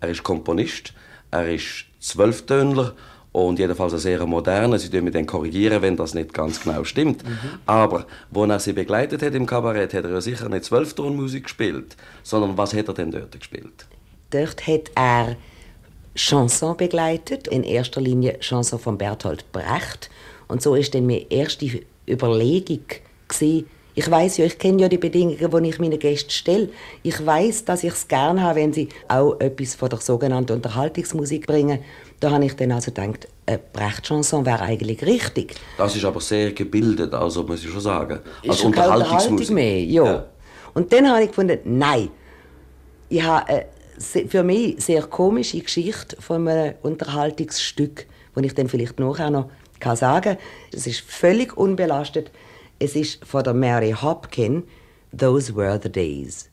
er 0.00 0.08
ist 0.08 0.22
Komponist, 0.22 0.92
er 1.32 1.52
ist 1.52 1.86
Zwölftönler 1.98 2.94
und 3.36 3.58
jedenfalls 3.58 3.92
ein 3.92 3.98
sehr 3.98 4.24
moderner. 4.26 4.78
Sie 4.78 4.88
dürfen 4.88 5.12
dann 5.12 5.26
korrigieren, 5.26 5.82
wenn 5.82 5.94
das 5.94 6.14
nicht 6.14 6.32
ganz 6.32 6.62
genau 6.62 6.84
stimmt. 6.84 7.22
Aber, 7.66 8.06
wo 8.30 8.44
er 8.46 8.58
sie 8.58 8.72
begleitet 8.72 9.20
hat 9.20 9.34
im 9.34 9.44
Kabarett, 9.44 9.92
hat 9.92 10.04
er 10.04 10.10
ja 10.10 10.20
sicher 10.22 10.48
nicht 10.48 10.64
Zwölftonmusik 10.64 11.44
gespielt, 11.44 11.96
sondern 12.22 12.56
was 12.56 12.72
hat 12.72 12.88
er 12.88 12.94
denn 12.94 13.10
dort 13.10 13.38
gespielt? 13.38 13.86
Dort 14.30 14.66
hat 14.66 14.90
er 14.94 15.36
Chanson 16.14 16.78
begleitet, 16.78 17.46
in 17.48 17.62
erster 17.62 18.00
Linie 18.00 18.38
Chanson 18.40 18.78
von 18.78 18.96
Bertolt 18.96 19.44
Brecht. 19.52 20.08
Und 20.48 20.62
so 20.62 20.74
ist 20.74 20.94
dann 20.94 21.04
meine 21.04 21.30
erste 21.30 21.66
Überlegung 22.08 22.86
gewesen, 23.28 23.66
ich 23.98 24.10
weiß 24.10 24.36
ja, 24.36 24.44
ich 24.44 24.58
kenne 24.58 24.82
ja 24.82 24.90
die 24.90 24.98
Bedingungen, 24.98 25.38
die 25.38 25.68
ich 25.70 25.78
meinen 25.78 25.98
Gästen 25.98 26.30
stelle. 26.30 26.68
Ich 27.02 27.24
weiß, 27.24 27.64
dass 27.64 27.82
ich 27.82 27.94
es 27.94 28.06
gerne 28.06 28.42
habe, 28.42 28.60
wenn 28.60 28.74
sie 28.74 28.90
auch 29.08 29.40
etwas 29.40 29.74
von 29.74 29.88
der 29.88 30.00
sogenannten 30.00 30.52
Unterhaltungsmusik 30.52 31.46
bringen. 31.46 31.78
Da 32.26 32.32
habe 32.32 32.44
ich 32.44 32.56
dann 32.56 32.72
also 32.72 32.90
gedacht, 32.90 33.28
eine 33.46 33.58
Brecht-Chanson 33.72 34.44
wäre 34.44 34.60
eigentlich 34.62 35.00
richtig. 35.06 35.54
Das 35.78 35.94
ist 35.94 36.04
aber 36.04 36.20
sehr 36.20 36.50
gebildet, 36.50 37.14
also 37.14 37.44
muss 37.44 37.62
ich 37.64 37.70
schon 37.70 37.78
sagen. 37.80 38.18
Ist 38.42 38.50
Als 38.50 38.58
schon 38.62 38.72
keine 38.72 38.94
Unterhaltungsmusik. 38.94 39.50
Unterhaltung 39.50 39.54
mehr, 39.54 39.84
ja. 39.84 40.04
Ja. 40.04 40.26
Und 40.74 40.92
dann 40.92 41.08
habe 41.08 41.22
ich 41.22 41.28
gefunden, 41.28 41.60
nein, 41.64 42.08
ich 43.08 43.22
habe 43.22 43.46
eine 43.46 43.66
se- 43.96 44.26
für 44.26 44.42
mich 44.42 44.82
sehr 44.84 45.02
komische 45.04 45.60
Geschichte 45.60 46.20
von 46.20 46.48
einem 46.48 46.74
Unterhaltungsstück, 46.82 48.06
das 48.34 48.44
ich 48.44 48.54
dann 48.54 48.68
vielleicht 48.68 48.98
nachher 48.98 49.30
noch 49.30 49.48
kann 49.78 49.94
sagen 49.96 50.22
kann. 50.36 50.38
Es 50.72 50.88
ist 50.88 51.02
völlig 51.02 51.56
unbelastet. 51.56 52.32
Es 52.80 52.96
ist 52.96 53.24
von 53.24 53.44
der 53.44 53.54
Mary 53.54 53.92
Hopkin, 54.02 54.64
«Those 55.16 55.54
Were 55.54 55.78
the 55.80 55.92
Days». 55.92 56.50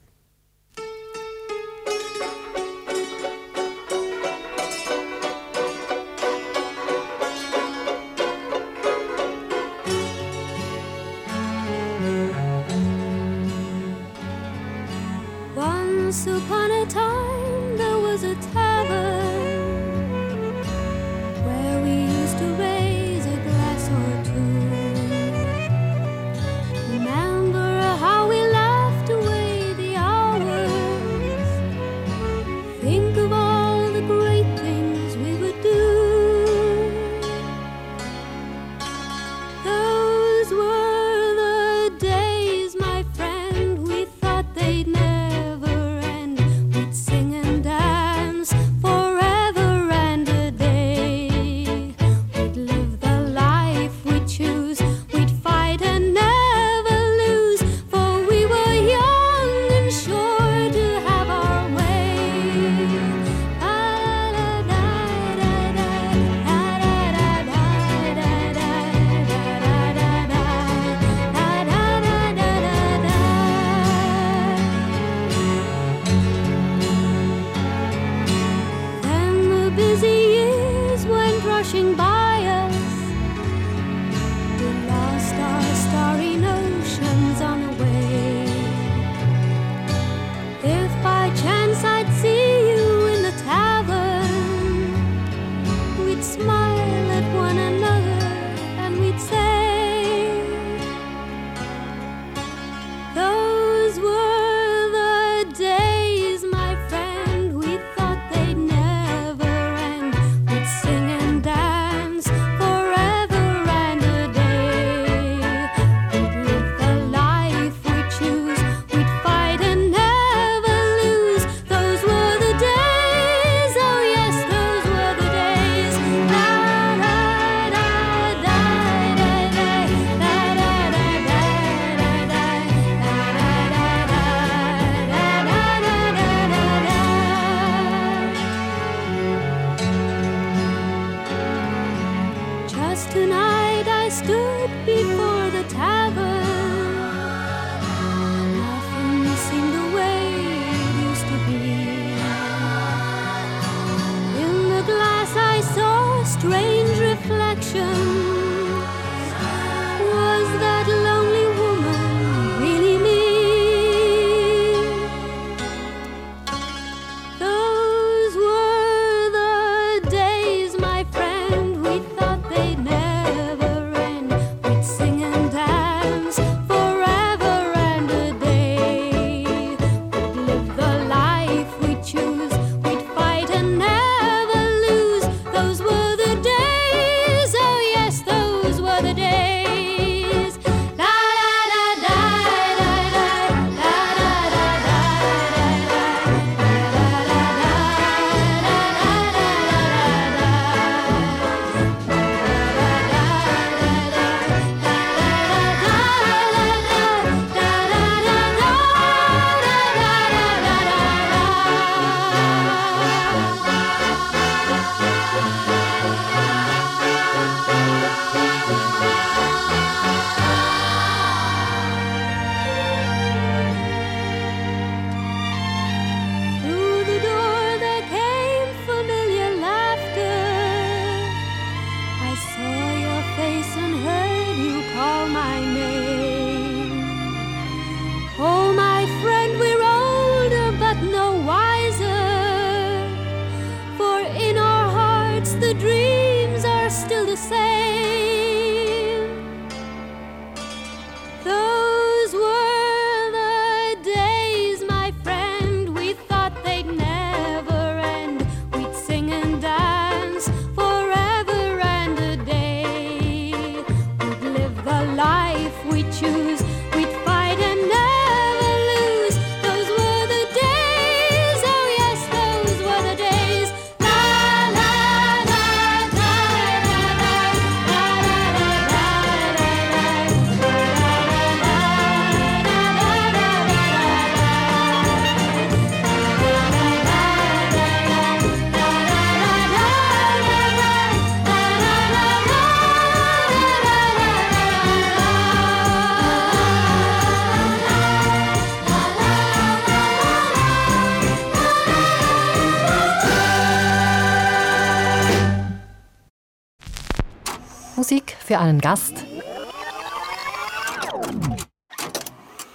Für 308.53 308.59
einen 308.59 308.81
Gast. 308.81 309.25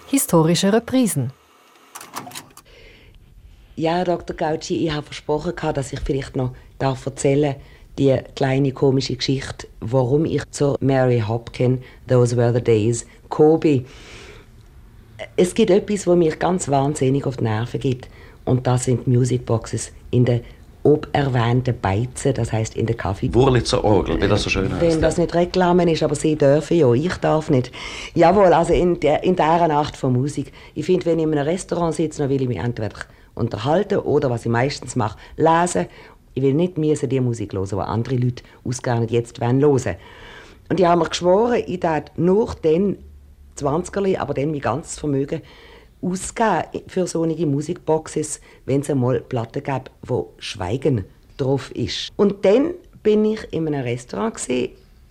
Historische 0.08 0.72
Reprisen. 0.72 1.32
Ja, 3.76 4.02
Dr. 4.02 4.34
Gauci, 4.34 4.86
ich 4.86 4.92
habe 4.92 5.04
versprochen, 5.04 5.52
dass 5.74 5.92
ich 5.92 6.00
vielleicht 6.00 6.34
noch 6.34 6.52
darf 6.80 7.06
erzählen 7.06 7.54
die 7.96 8.16
kleine 8.34 8.72
komische 8.72 9.14
Geschichte, 9.14 9.68
warum 9.78 10.24
ich 10.24 10.42
zur 10.50 10.76
Mary 10.80 11.20
Hopkin, 11.20 11.80
Those 12.08 12.36
Were 12.36 12.52
the 12.52 12.60
Days, 12.60 13.06
bin. 13.60 13.86
Es 15.36 15.54
gibt 15.54 15.70
etwas, 15.70 16.08
was 16.08 16.16
mich 16.16 16.40
ganz 16.40 16.68
wahnsinnig 16.68 17.24
auf 17.24 17.36
die 17.36 17.44
Nerven 17.44 17.78
gibt. 17.78 18.08
Und 18.44 18.66
das 18.66 18.84
sind 18.84 19.06
Musicboxes 19.06 19.92
in 20.10 20.24
der 20.24 20.40
ob 20.88 21.06
erwähnten 21.12 21.78
Beizen, 21.80 22.32
das 22.32 22.50
heißt 22.50 22.74
in 22.74 22.86
der 22.86 22.96
Kaffee. 22.96 23.32
Wurlitzer 23.34 23.84
Orgel, 23.84 24.20
wie 24.20 24.26
das 24.26 24.42
so 24.42 24.50
schön 24.50 24.72
heißt. 24.72 24.80
Wenn 24.80 25.02
das 25.02 25.18
nicht 25.18 25.34
Reklame 25.34 25.90
ist, 25.90 26.02
aber 26.02 26.14
sie 26.14 26.34
dürfen 26.34 26.78
ja, 26.78 26.90
ich 26.94 27.14
darf 27.16 27.50
nicht. 27.50 27.70
Jawohl, 28.14 28.54
also 28.54 28.72
in, 28.72 28.98
der, 28.98 29.22
in 29.22 29.36
dieser 29.36 29.70
Art 29.70 29.96
von 29.96 30.14
Musik. 30.14 30.50
Ich 30.74 30.86
finde, 30.86 31.04
wenn 31.04 31.18
ich 31.18 31.26
in 31.26 31.32
einem 31.32 31.46
Restaurant 31.46 31.94
sitze, 31.94 32.22
dann 32.22 32.30
will 32.30 32.40
ich 32.40 32.48
mich 32.48 32.58
entweder 32.58 32.94
unterhalten 33.34 33.98
oder, 33.98 34.30
was 34.30 34.46
ich 34.46 34.50
meistens 34.50 34.96
mache, 34.96 35.18
lesen. 35.36 35.86
Ich 36.32 36.42
will 36.42 36.54
nicht 36.54 36.78
müssen 36.78 37.08
die 37.08 37.20
Musik 37.20 37.52
hören, 37.52 37.68
die 37.70 37.76
andere 37.76 38.16
Leute 38.16 38.42
ausgerechnet 38.64 39.10
jetzt 39.10 39.40
hören 39.40 39.60
wollen. 39.60 39.96
Und 40.70 40.80
ich 40.80 40.86
habe 40.86 41.00
mir 41.00 41.08
geschworen, 41.08 41.62
ich 41.66 41.82
werde 41.82 42.12
nur 42.16 42.54
dann 42.62 42.96
20 43.56 44.18
aber 44.18 44.32
dann 44.32 44.52
mein 44.52 44.60
ganzes 44.60 44.98
Vermögen 44.98 45.42
ausgeben 46.00 46.84
für 46.86 47.06
solche 47.06 47.46
Musikboxes, 47.46 48.40
wenn 48.66 48.80
es 48.80 48.90
einmal 48.90 49.20
Platten 49.20 49.62
gibt, 49.62 49.90
wo 50.02 50.32
Schweigen 50.38 51.04
drauf 51.36 51.70
ist. 51.72 52.10
Und 52.16 52.44
dann 52.44 52.74
bin 53.02 53.24
ich 53.24 53.52
in 53.52 53.66
einem 53.66 53.82
Restaurant 53.82 54.40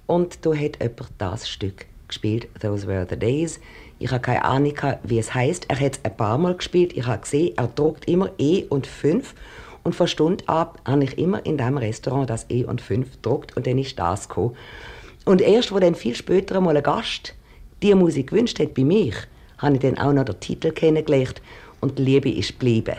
und 0.06 0.45
da 0.45 0.52
hat 0.52 0.82
jemand 0.82 1.10
das 1.17 1.50
Stück 1.50 1.86
gespielt, 2.08 2.47
Those 2.62 2.88
Were 2.88 3.06
the 3.10 3.17
Days. 3.17 3.60
Ich 4.00 4.12
habe 4.12 4.21
keine 4.21 4.45
Ahnung, 4.45 4.73
wie 5.04 5.19
es 5.19 5.34
heißt. 5.34 5.65
Er 5.69 5.80
hat 5.80 5.93
es 5.93 6.06
ein 6.06 6.15
paar 6.15 6.38
Mal 6.38 6.56
gespielt. 6.56 6.93
Ich 6.95 7.06
habe 7.06 7.21
gesehen, 7.21 7.54
er 7.58 7.67
druckt 7.67 8.08
immer 8.08 8.32
E 8.38 8.63
und 8.69 8.88
5. 8.88 9.34
Und 9.84 9.95
von 9.95 10.08
Stunde 10.08 10.47
ab 10.47 10.80
habe 10.86 11.04
ich 11.04 11.17
immer 11.17 11.45
in 11.45 11.58
diesem 11.58 11.78
Restaurant 11.78 12.30
das 12.30 12.45
E 12.50 12.63
und 12.65 12.82
5 12.82 13.13
gedruckt 13.13 13.56
und 13.56 13.67
dann 13.67 13.78
ist 13.78 13.97
das 13.97 14.28
gekommen. 14.28 14.56
Und 15.26 15.41
erst, 15.41 15.71
wo 15.71 15.80
dann 15.80 15.95
viel 15.95 16.15
später 16.15 16.58
einmal 16.58 16.78
ein 16.78 16.84
Gast 16.84 17.34
die 17.82 17.93
Musik 17.93 18.32
gewünscht 18.32 18.60
hat 18.60 18.73
bei 18.73 18.84
mir, 18.84 19.13
habe 19.58 19.76
ich 19.76 19.82
dann 19.82 19.98
auch 19.98 20.13
noch 20.13 20.26
den 20.26 20.39
Titel 20.39 20.72
kennengelernt 20.72 21.41
und 21.82 21.98
die 21.98 22.04
Liebe 22.04 22.30
ist 22.30 22.60
geblieben. 22.60 22.96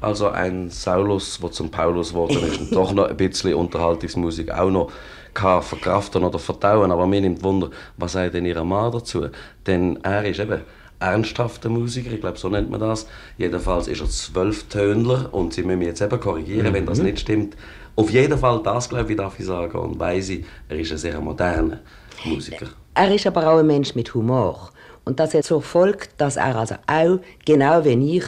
Also 0.00 0.28
ein 0.28 0.70
Saulus, 0.70 1.40
der 1.40 1.50
zum 1.50 1.70
Paulus 1.70 2.10
geworden 2.10 2.38
ist 2.44 2.60
und 2.60 2.74
doch 2.74 2.92
noch 2.92 3.08
ein 3.08 3.16
bisschen 3.16 3.54
Unterhaltungsmusik 3.54 4.50
auch 4.52 4.70
noch 4.70 4.92
kann 5.34 5.62
verkraften 5.62 6.24
oder 6.24 6.38
verdauen. 6.38 6.90
Aber 6.90 7.06
mir 7.06 7.20
nimmt 7.20 7.42
Wunder, 7.42 7.70
was 7.96 8.12
sagt 8.12 8.34
denn 8.34 8.44
Ihr 8.44 8.62
Mann 8.64 8.92
dazu? 8.92 9.26
Denn 9.66 9.98
er 10.02 10.24
ist 10.24 10.40
eben 10.40 10.60
ernsthafter 11.00 11.68
Musiker, 11.68 12.12
ich 12.12 12.20
glaube, 12.20 12.38
so 12.38 12.48
nennt 12.48 12.70
man 12.70 12.80
das. 12.80 13.06
Jedenfalls 13.36 13.88
ist 13.88 14.00
er 14.00 14.08
Zwölftönler 14.08 15.32
und 15.32 15.52
Sie 15.54 15.62
müssen 15.62 15.78
mich 15.78 15.88
jetzt 15.88 16.02
eben 16.02 16.18
korrigieren, 16.18 16.72
wenn 16.72 16.86
das 16.86 16.98
nicht 16.98 17.20
stimmt. 17.20 17.56
Auf 17.94 18.10
jeden 18.10 18.38
Fall 18.38 18.60
das, 18.62 18.88
glaube 18.88 19.10
ich, 19.10 19.16
darf 19.16 19.38
ich 19.38 19.46
sagen. 19.46 19.78
Und 19.78 19.98
weiss 19.98 20.28
ich, 20.28 20.44
er 20.68 20.78
ist 20.78 20.92
ein 20.92 20.98
sehr 20.98 21.20
moderner 21.20 21.80
Musiker. 22.24 22.66
Er 22.94 23.14
ist 23.14 23.26
aber 23.26 23.48
auch 23.48 23.58
ein 23.58 23.66
Mensch 23.66 23.94
mit 23.94 24.12
Humor. 24.14 24.70
Und 25.08 25.18
das 25.18 25.32
hat 25.32 25.44
zur 25.44 25.62
Folge, 25.62 26.06
dass 26.18 26.36
er 26.36 26.54
also 26.54 26.74
auch, 26.86 27.18
genau 27.46 27.82
wie 27.86 28.18
ich, 28.18 28.24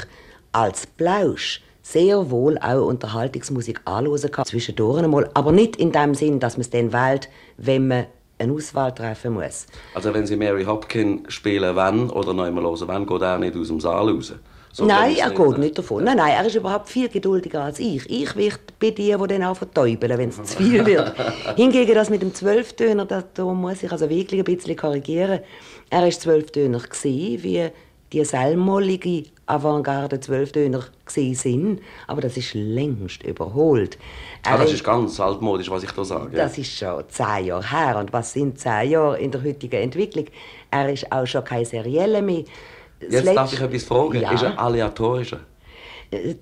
als 0.50 0.86
Plausch 0.86 1.60
sehr 1.82 2.30
wohl 2.30 2.56
auch 2.56 2.86
Unterhaltungsmusik 2.86 3.82
anhören 3.84 4.30
kann, 4.30 4.46
zwischendurch 4.46 5.02
einmal. 5.02 5.28
Aber 5.34 5.52
nicht 5.52 5.76
in 5.76 5.92
dem 5.92 6.14
Sinn, 6.14 6.40
dass 6.40 6.56
man 6.56 6.62
es 6.62 6.70
dann 6.70 6.90
wählt, 6.90 7.28
wenn 7.58 7.88
man 7.88 8.06
eine 8.38 8.52
Auswahl 8.54 8.94
treffen 8.94 9.34
muss. 9.34 9.66
Also 9.94 10.14
wenn 10.14 10.26
Sie 10.26 10.36
Mary 10.36 10.64
Hopkin 10.64 11.24
spielen 11.28 11.76
wollen 11.76 12.08
oder 12.08 12.32
noch 12.32 12.44
einmal 12.44 12.64
hören 12.64 12.88
wollen, 12.88 13.06
geht 13.06 13.20
er 13.20 13.38
nicht 13.38 13.56
aus 13.56 13.68
dem 13.68 13.80
Saal 13.80 14.08
raus? 14.08 14.32
So 14.72 14.86
nein, 14.86 15.16
er 15.16 15.30
geht 15.30 15.58
nicht 15.58 15.76
davon. 15.76 16.04
Nein, 16.04 16.16
nein, 16.16 16.32
er 16.32 16.46
ist 16.46 16.54
überhaupt 16.54 16.88
viel 16.88 17.08
geduldiger 17.08 17.64
als 17.64 17.80
ich. 17.80 18.08
Ich 18.08 18.36
wird 18.36 18.60
bei 18.78 18.90
die, 18.90 19.16
die 19.16 19.26
dann 19.26 19.42
auch 19.42 19.56
vertäubeln, 19.56 20.16
wenn 20.16 20.28
es 20.28 20.40
zu 20.44 20.56
viel 20.56 20.86
wird. 20.86 21.12
Hingegen 21.56 21.94
das 21.94 22.08
mit 22.08 22.22
dem 22.22 22.32
Zwölftöner, 22.32 23.04
da 23.04 23.44
muss 23.44 23.82
ich 23.82 23.90
also 23.90 24.08
wirklich 24.08 24.40
ein 24.40 24.44
bisschen 24.44 24.76
korrigieren. 24.76 25.40
Er 25.90 26.02
war 26.02 26.10
Zwölftöner, 26.10 26.80
wie 27.02 27.68
die 28.12 28.24
sellmollige 28.24 29.24
Avantgarde 29.46 30.18
Zwölftöner 30.20 30.84
sind. 31.06 31.80
Aber 32.06 32.20
das 32.20 32.36
ist 32.36 32.54
längst 32.54 33.22
überholt. 33.24 33.98
Ah, 34.44 34.52
Er 34.52 34.58
das 34.58 34.72
ist- 34.72 34.84
ganz 34.84 35.18
altmodisch, 35.20 35.70
was 35.70 35.82
ich 35.82 35.90
da 35.92 36.04
sage. 36.04 36.36
das 36.36 36.56
ist 36.58 36.76
schon 36.76 37.04
zehn 37.08 37.46
Jahre 37.46 37.70
her. 37.70 37.96
Und 37.98 38.12
was 38.12 38.32
sind 38.32 38.58
zehn 38.58 38.90
Jahre 38.90 39.18
in 39.18 39.30
der 39.30 39.42
heutigen 39.42 39.80
Entwicklung? 39.82 40.26
Er 40.70 40.92
ist 40.92 41.10
auch 41.12 41.26
schon 41.26 41.44
kein 41.44 41.64
Serieller 41.64 42.22
mehr. 42.22 42.44
Das 43.00 43.12
Jetzt 43.12 43.26
darf 43.28 43.50
Letzte- 43.52 43.56
ich 43.56 43.62
etwas 43.62 43.84
fragen. 43.84 44.20
Ja. 44.20 44.32
Ist 44.32 44.42
er 44.42 44.58
aleatorischer? 44.60 45.40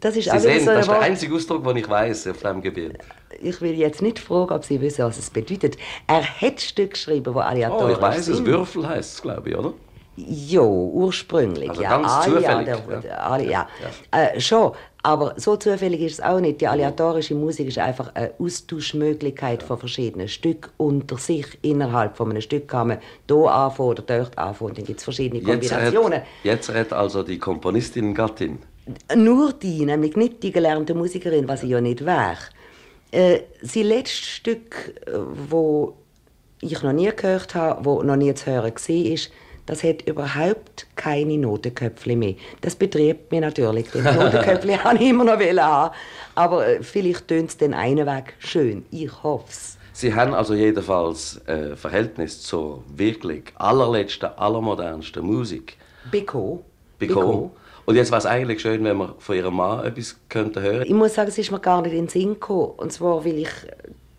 Das 0.01 0.17
ist 0.17 0.31
Sie 0.31 0.39
sehen, 0.39 0.61
so 0.61 0.67
das 0.73 0.81
ist 0.87 0.89
der 0.91 1.01
einzige 1.01 1.35
Ausdruck, 1.35 1.63
den 1.65 1.77
ich 1.77 1.89
weiß 1.89 2.29
auf 2.29 2.39
diesem 2.39 2.63
Gebiet. 2.63 2.93
Ich 3.41 3.61
will 3.61 3.75
jetzt 3.75 4.03
nicht 4.03 4.19
fragen, 4.19 4.53
ob 4.53 4.65
Sie 4.65 4.81
wissen, 4.81 5.05
was 5.05 5.19
es 5.19 5.31
bedeutet. 5.31 5.77
Er 6.07 6.23
hat 6.23 6.61
Stücke 6.61 6.91
geschrieben, 6.91 7.25
die 7.25 7.31
Oh, 7.31 7.41
aleatorisch 7.41 7.97
ich 7.97 8.03
weiß 8.03 8.29
es. 8.29 8.45
Würfel 8.45 8.89
heißt 8.89 9.15
es, 9.15 9.23
glaube 9.23 9.51
ich, 9.51 9.57
oder? 9.57 9.73
Ja, 10.17 10.63
ursprünglich. 10.63 11.71
Also 11.71 11.83
ja. 11.83 11.91
ganz 11.91 12.09
ah, 12.11 12.23
zufällig, 12.23 12.45
Ja, 12.45 12.63
der, 12.63 12.77
ja. 13.05 13.19
ah, 13.19 13.39
ja. 13.39 13.69
Äh, 14.11 14.41
schon, 14.41 14.73
aber 15.03 15.35
so 15.37 15.57
zufällig 15.57 16.01
ist 16.01 16.15
es 16.15 16.21
auch 16.21 16.41
nicht. 16.41 16.61
Die 16.61 16.67
aleatorische 16.67 17.37
Musik 17.37 17.69
ist 17.69 17.79
einfach 17.79 18.15
eine 18.15 18.33
Austauschmöglichkeit 18.39 19.63
von 19.63 19.79
verschiedenen 19.79 20.27
Stücken 20.27 20.71
unter 20.77 21.19
sich. 21.19 21.47
Innerhalb 21.63 22.17
von 22.17 22.31
einem 22.31 22.41
Stück 22.41 22.67
kann 22.67 22.89
man 22.89 22.99
hier 23.29 23.37
anfangen 23.37 23.91
oder 23.91 24.03
dort 24.03 24.37
anfangen. 24.37 24.71
Und 24.71 24.79
dann 24.79 24.85
gibt 24.87 24.99
es 24.99 25.05
verschiedene 25.05 25.41
Kombinationen. 25.43 26.23
jetzt 26.43 26.71
redet 26.71 26.93
also 26.93 27.23
die 27.23 27.39
Komponistin 27.39 28.13
Gattin. 28.13 28.59
Nur 29.15 29.53
die, 29.53 29.85
nämlich 29.85 30.17
nicht 30.17 30.43
die 30.43 30.51
gelernte 30.51 30.95
Musikerin, 30.95 31.47
was 31.47 31.61
sie 31.61 31.69
ja 31.69 31.81
nicht 31.81 32.05
wäre. 32.05 32.39
Äh, 33.11 33.41
sein 33.63 33.85
letztes 33.85 34.27
Stück, 34.27 34.95
äh, 35.07 35.13
wo 35.49 35.97
ich 36.61 36.83
noch 36.83 36.93
nie 36.93 37.11
gehört 37.15 37.55
habe, 37.55 37.85
wo 37.85 38.03
noch 38.03 38.17
nie 38.17 38.35
zu 38.35 38.47
hören 38.47 38.73
war, 38.73 39.13
ist, 39.13 39.31
das 39.67 39.85
hat 39.85 40.03
überhaupt 40.03 40.87
keine 40.97 41.37
Notenköpfchen 41.37 42.19
mehr. 42.19 42.35
Das 42.63 42.75
betriebt 42.75 43.31
mich 43.31 43.41
natürlich, 43.41 43.91
denn 43.91 44.03
Notenköpfchen 44.17 44.83
habe 44.83 44.97
ich 44.97 45.11
immer 45.11 45.25
noch 45.25 45.39
haben. 45.39 45.93
Aber 46.35 46.67
äh, 46.67 46.83
vielleicht 46.83 47.29
tönt 47.29 47.51
es 47.51 47.57
den 47.57 47.75
einen 47.75 48.07
Weg 48.07 48.35
schön. 48.39 48.85
Ich 48.91 49.23
hoffe 49.23 49.45
es. 49.49 49.79
Sie 49.93 50.15
haben 50.15 50.33
also 50.33 50.55
jedenfalls 50.55 51.41
äh, 51.47 51.77
Verhältnis 51.77 52.41
zur 52.43 52.85
wirklich 52.95 53.45
allerletzten, 53.57 54.31
allermodernsten 54.37 55.25
Musik 55.25 55.77
Beko. 56.11 56.63
bekommen. 56.99 57.51
Und 57.89 57.97
jetzt 57.97 58.11
wäre 58.11 58.19
es 58.19 58.27
eigentlich 58.27 58.61
schön, 58.61 58.85
wenn 58.85 58.99
wir 58.99 59.15
von 59.19 59.35
Ihrem 59.35 59.55
Mann 59.55 59.83
etwas 59.83 60.21
könnten 60.29 60.63
hören 60.63 60.83
Ich 60.83 60.93
muss 60.93 61.15
sagen, 61.15 61.31
es 61.31 61.39
ist 61.39 61.51
mir 61.51 61.59
gar 61.59 61.81
nicht 61.81 61.95
in 61.95 62.01
den 62.01 62.09
Sinn 62.11 62.35
gekommen. 62.35 62.73
Und 62.77 62.93
zwar, 62.93 63.25
weil 63.25 63.39
ich 63.39 63.49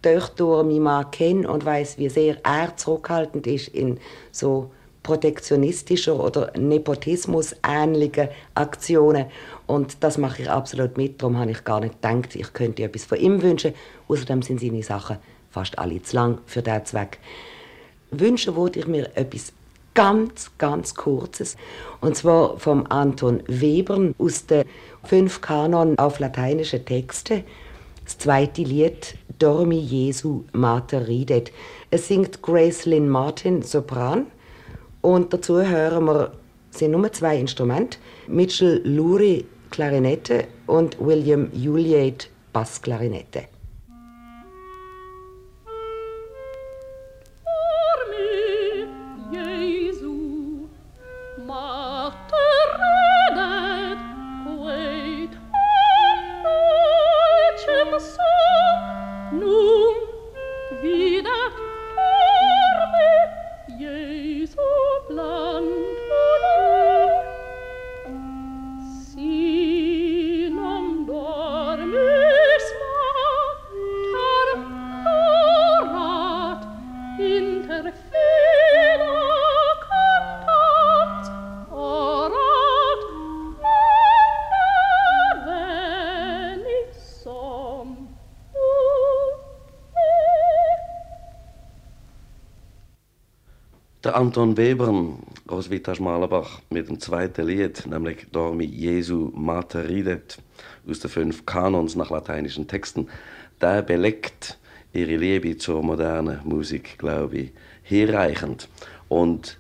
durch, 0.01 0.29
durch 0.29 0.63
meinen 0.63 0.81
Mann 0.81 1.11
kenne 1.11 1.47
und 1.47 1.63
weiß, 1.63 1.99
wie 1.99 2.09
sehr 2.09 2.37
er 2.43 2.75
zurückhaltend 2.77 3.45
ist 3.45 3.67
in 3.67 3.99
so 4.31 4.71
protektionistischer 5.03 6.19
oder 6.19 6.51
Nepotismus-ähnlichen 6.57 8.29
Aktionen. 8.55 9.25
Und 9.67 10.03
das 10.03 10.17
mache 10.17 10.41
ich 10.41 10.49
absolut 10.49 10.97
mit. 10.97 11.21
Darum 11.21 11.37
habe 11.37 11.51
ich 11.51 11.63
gar 11.63 11.79
nicht 11.79 12.01
gedacht, 12.01 12.35
ich 12.35 12.51
könnte 12.53 12.81
etwas 12.81 13.05
von 13.05 13.19
ihm 13.19 13.39
wünschen. 13.43 13.75
Außerdem 14.07 14.41
sind 14.41 14.61
seine 14.61 14.81
Sachen 14.81 15.17
fast 15.51 15.77
alle 15.77 16.01
zu 16.01 16.15
lang 16.15 16.39
für 16.47 16.63
diesen 16.63 16.85
Zweck. 16.85 17.19
Wünschen 18.09 18.55
würde 18.55 18.79
ich 18.79 18.87
mir 18.87 19.15
etwas 19.15 19.53
ganz, 19.93 20.51
ganz 20.57 20.95
Kurzes. 20.95 21.57
Und 22.01 22.15
zwar 22.15 22.57
vom 22.59 22.85
Anton 22.89 23.43
Webern 23.47 24.15
aus 24.17 24.45
den 24.45 24.65
fünf 25.03 25.41
Kanon 25.41 25.97
auf 25.97 26.19
lateinische 26.19 26.83
Texte. 26.83 27.43
Das 28.05 28.17
zweite 28.17 28.63
Lied 28.63 29.15
Dormi 29.37 29.79
Jesu 29.79 30.43
Mater 30.51 31.07
ridet. 31.07 31.51
Es 31.91 32.07
singt 32.07 32.41
Grace 32.41 32.85
Lynn 32.85 33.07
Martin 33.07 33.61
Sopran 33.61 34.27
und 35.01 35.33
dazu 35.33 35.61
hören 35.61 36.05
wir 36.05 36.31
sind 36.71 36.91
nur 36.91 37.11
zwei 37.11 37.37
Instrumente, 37.37 37.97
Mitchell 38.27 38.81
Lurie 38.83 39.45
Klarinette 39.69 40.47
und 40.67 40.99
William 40.99 41.49
Juliet 41.53 42.29
Bassklarinette. 42.53 43.58
Anton 94.29 94.57
Webern, 94.57 95.17
Roswitha 95.49 95.95
Schmalenbach, 95.95 96.61
mit 96.69 96.87
dem 96.87 96.99
zweiten 96.99 97.47
Lied, 97.47 97.87
nämlich 97.87 98.27
Dormi 98.31 98.65
Jesu 98.65 99.31
Mater 99.33 99.89
ridet, 99.89 100.37
aus 100.87 100.99
den 100.99 101.09
fünf 101.09 101.47
Kanons 101.47 101.95
nach 101.95 102.11
lateinischen 102.11 102.67
Texten, 102.67 103.07
der 103.59 103.81
belegt 103.81 104.59
ihre 104.93 105.15
Liebe 105.15 105.57
zur 105.57 105.81
modernen 105.81 106.41
Musik, 106.43 106.99
glaube 106.99 107.37
ich, 107.37 107.51
hinreichend. 107.81 108.69
Und 109.07 109.57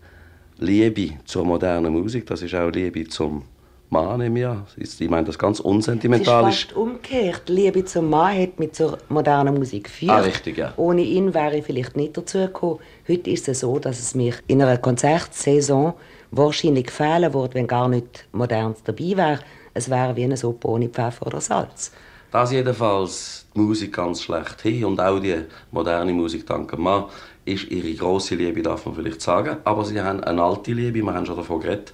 Liebe 0.59 1.13
zur 1.25 1.45
modernen 1.45 1.91
Musik, 1.91 2.27
das 2.27 2.43
ist 2.43 2.53
auch 2.53 2.69
Liebe 2.69 3.07
zum 3.07 3.45
Mann 3.89 4.21
in 4.21 4.33
mir. 4.33 4.67
Ich 4.77 5.09
meine 5.09 5.25
das 5.25 5.39
ganz 5.39 5.57
Es 5.57 5.61
ist 5.61 5.65
unsentimental. 5.65 6.47
ist. 6.47 6.71
fast 6.73 6.73
umgekehrt. 7.09 7.49
Liebe 7.49 7.85
zum 7.85 8.09
Mann 8.09 8.37
hat 8.39 8.59
mich 8.59 8.73
zur 8.73 8.97
modernen 9.09 9.55
Musik 9.55 9.85
geführt. 9.85 10.11
Ah, 10.11 10.19
richtig, 10.19 10.57
ja. 10.57 10.73
Ohne 10.77 11.01
ihn 11.01 11.33
wäre 11.33 11.57
ich 11.57 11.65
vielleicht 11.65 11.95
nicht 11.95 12.17
dazu 12.17 12.39
gekommen. 12.39 12.79
Heute 13.07 13.29
ist 13.29 13.47
es 13.47 13.61
so, 13.61 13.79
dass 13.79 13.99
es 13.99 14.15
mich 14.15 14.35
in 14.47 14.61
einer 14.61 14.77
Konzertsaison 14.77 15.93
wahrscheinlich 16.31 16.91
fehlen 16.91 17.33
würde, 17.33 17.55
wenn 17.55 17.67
gar 17.67 17.87
nicht 17.87 18.27
Modernes 18.31 18.83
dabei 18.83 19.17
wäre. 19.17 19.39
Es 19.73 19.89
wäre 19.89 20.15
wie 20.15 20.23
eine 20.23 20.37
Suppe 20.37 20.67
ohne 20.67 20.89
Pfeffer 20.89 21.27
oder 21.27 21.41
Salz. 21.41 21.91
Das 22.31 22.51
jedenfalls 22.51 23.47
die 23.55 23.59
Musik 23.59 23.93
ganz 23.93 24.21
schlecht 24.21 24.61
hin 24.61 24.85
und 24.85 25.01
auch 25.01 25.19
die 25.19 25.35
moderne 25.71 26.13
Musik 26.13 26.45
dank 26.45 26.69
dem 26.69 26.81
Mann 26.81 27.05
ist 27.45 27.71
ihre 27.71 27.91
große 27.91 28.35
Liebe, 28.35 28.61
darf 28.61 28.85
man 28.85 28.95
vielleicht 28.95 29.21
sagen. 29.21 29.57
Aber 29.63 29.83
sie 29.83 29.99
haben 29.99 30.23
eine 30.23 30.43
alte 30.43 30.73
Liebe, 30.73 31.01
wir 31.01 31.13
haben 31.13 31.25
schon 31.25 31.37
davon 31.37 31.59
geredet, 31.59 31.91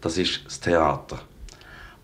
das 0.00 0.18
ist 0.18 0.40
das 0.44 0.58
Theater. 0.58 1.20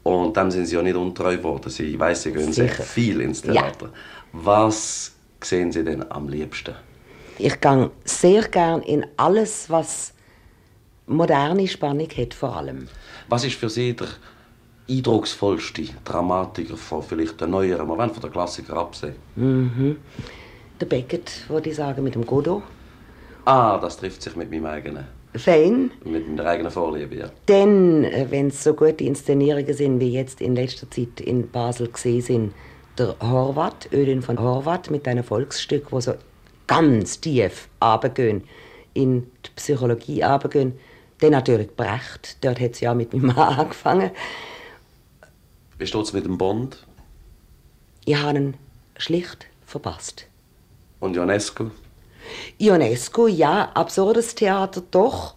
Und 0.03 0.37
dem 0.37 0.51
sind 0.51 0.67
sie 0.67 0.75
ja 0.75 0.83
nicht 0.83 0.97
untreu 0.97 1.37
geworden. 1.37 1.71
Sie, 1.71 1.85
ich 1.85 1.99
weiss, 1.99 2.23
sie 2.23 2.33
gehen 2.33 2.53
sehr 2.53 2.69
Sicher. 2.69 2.83
viel 2.83 3.21
ins 3.21 3.43
Ja. 3.45 3.53
Theater. 3.53 3.91
Was 4.33 5.13
sehen 5.43 5.71
Sie 5.71 5.85
denn 5.85 6.11
am 6.11 6.29
liebsten? 6.29 6.75
Ich 7.39 7.61
gehe 7.61 7.91
sehr 8.05 8.43
gern 8.49 8.83
in 8.83 9.07
alles, 9.17 9.69
was 9.71 10.13
moderne 11.07 11.67
Spannung 11.69 12.09
hat, 12.17 12.35
vor 12.35 12.57
allem. 12.57 12.89
Was 13.29 13.45
ist 13.45 13.57
für 13.57 13.69
Sie 13.69 13.95
der 13.95 14.09
eindrucksvollste 14.89 15.85
Dramatiker 16.05 16.77
von 16.77 17.03
vielleicht 17.03 17.41
der 17.41 17.49
neueren, 17.49 17.87
wollen 17.89 18.11
von 18.11 18.21
der 18.21 18.31
Klassiker 18.31 18.77
absehen? 18.77 19.15
Der 20.81 20.87
Beckett, 20.87 21.49
würde 21.49 21.71
ich 21.71 21.77
sagen, 21.77 22.03
mit 22.03 22.15
dem 22.15 22.27
Godot. 22.27 22.63
Ah, 23.45 23.79
das 23.79 23.97
trifft 23.97 24.23
sich 24.23 24.35
mit 24.37 24.51
meinem 24.51 24.67
eigenen, 24.67 25.05
Fein. 25.35 25.91
mit 26.05 26.29
meiner 26.29 26.47
eigenen 26.47 26.71
Vorliebe, 26.71 27.15
ja. 27.17 27.31
Denn, 27.49 28.05
äh, 28.05 28.27
wenn 28.31 28.49
es 28.49 28.63
so 28.63 28.75
gute 28.75 29.05
Inszenierungen 29.05 29.73
sind, 29.73 29.99
wie 30.01 30.13
jetzt 30.13 30.41
in 30.41 30.55
letzter 30.55 30.91
Zeit 30.91 31.21
in 31.21 31.51
Basel 31.51 31.89
gesehen 31.89 32.21
sind, 32.21 32.55
der 32.99 33.17
Horvath, 33.21 33.89
Ödin 33.93 34.21
von 34.21 34.39
Horvath, 34.39 34.91
mit 34.91 35.09
einem 35.09 35.25
Volksstück, 35.25 35.91
wo 35.91 36.01
so 36.01 36.15
ganz 36.67 37.19
tief 37.21 37.69
runtergehen, 37.83 38.45
in 38.93 39.23
die 39.23 39.51
Psychologie 39.57 40.23
runtergehen. 40.23 40.79
Dann 41.21 41.31
natürlich 41.31 41.71
Brecht, 41.75 42.37
dort 42.45 42.61
hat 42.61 42.73
es 42.73 42.81
ja 42.81 42.93
mit 42.95 43.13
meinem 43.15 43.27
Mann 43.35 43.59
angefangen. 43.59 44.11
Wie 45.79 45.87
steht 45.87 46.03
es 46.03 46.13
mit 46.13 46.27
dem 46.27 46.37
Bond 46.37 46.87
Ich 48.05 48.17
habe 48.17 48.39
ihn 48.39 48.55
schlicht 48.99 49.47
verpasst. 49.65 50.27
und 51.01 51.17
Ionesco? 51.17 51.71
Ionesco, 52.59 53.27
ja, 53.27 53.71
absurdes 53.75 54.35
Theater 54.35 54.83
doch. 54.91 55.35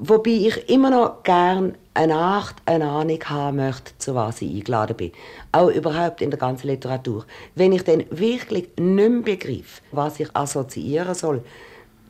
Wobei 0.00 0.30
ich 0.30 0.68
immer 0.68 0.90
noch 0.90 1.22
gern 1.24 1.74
eine 1.94 2.14
Art, 2.14 2.54
eine 2.66 2.88
Ahnung 2.88 3.18
haben 3.24 3.56
möchte, 3.56 3.92
zu 3.98 4.14
was 4.14 4.40
ich 4.42 4.54
eingeladen 4.54 4.96
bin. 4.96 5.12
Auch 5.50 5.70
überhaupt 5.70 6.22
in 6.22 6.30
der 6.30 6.38
ganzen 6.38 6.68
Literatur. 6.68 7.26
Wenn 7.56 7.72
ich 7.72 7.82
dann 7.82 8.04
wirklich 8.10 8.68
nicht 8.78 9.10
mehr 9.10 9.22
begreife, 9.22 9.82
was 9.90 10.20
ich 10.20 10.34
assoziieren 10.36 11.14
soll, 11.14 11.42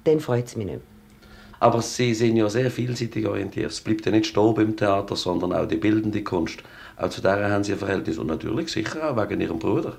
dann 0.04 0.20
freut 0.20 0.46
es 0.46 0.56
mich 0.56 0.66
nicht 0.66 0.74
mehr. 0.76 0.98
Aber 1.60 1.82
Sie 1.82 2.14
sind 2.14 2.36
ja 2.36 2.48
sehr 2.48 2.70
vielseitig 2.70 3.26
orientiert. 3.26 3.72
Es 3.72 3.80
bleibt 3.80 4.06
ja 4.06 4.12
nicht 4.12 4.26
stehen 4.26 4.54
beim 4.54 4.76
Theater, 4.76 5.16
sondern 5.16 5.52
auch 5.52 5.66
die 5.66 5.76
bildende 5.76 6.22
Kunst. 6.22 6.62
Auch 6.96 7.08
zu 7.08 7.20
der 7.20 7.50
haben 7.50 7.64
Sie 7.64 7.72
ein 7.72 7.78
Verhältnis. 7.78 8.18
Und 8.18 8.28
natürlich 8.28 8.70
sicher 8.70 9.10
auch 9.10 9.16
wegen 9.16 9.40
Ihrem 9.40 9.58
Bruder. 9.58 9.98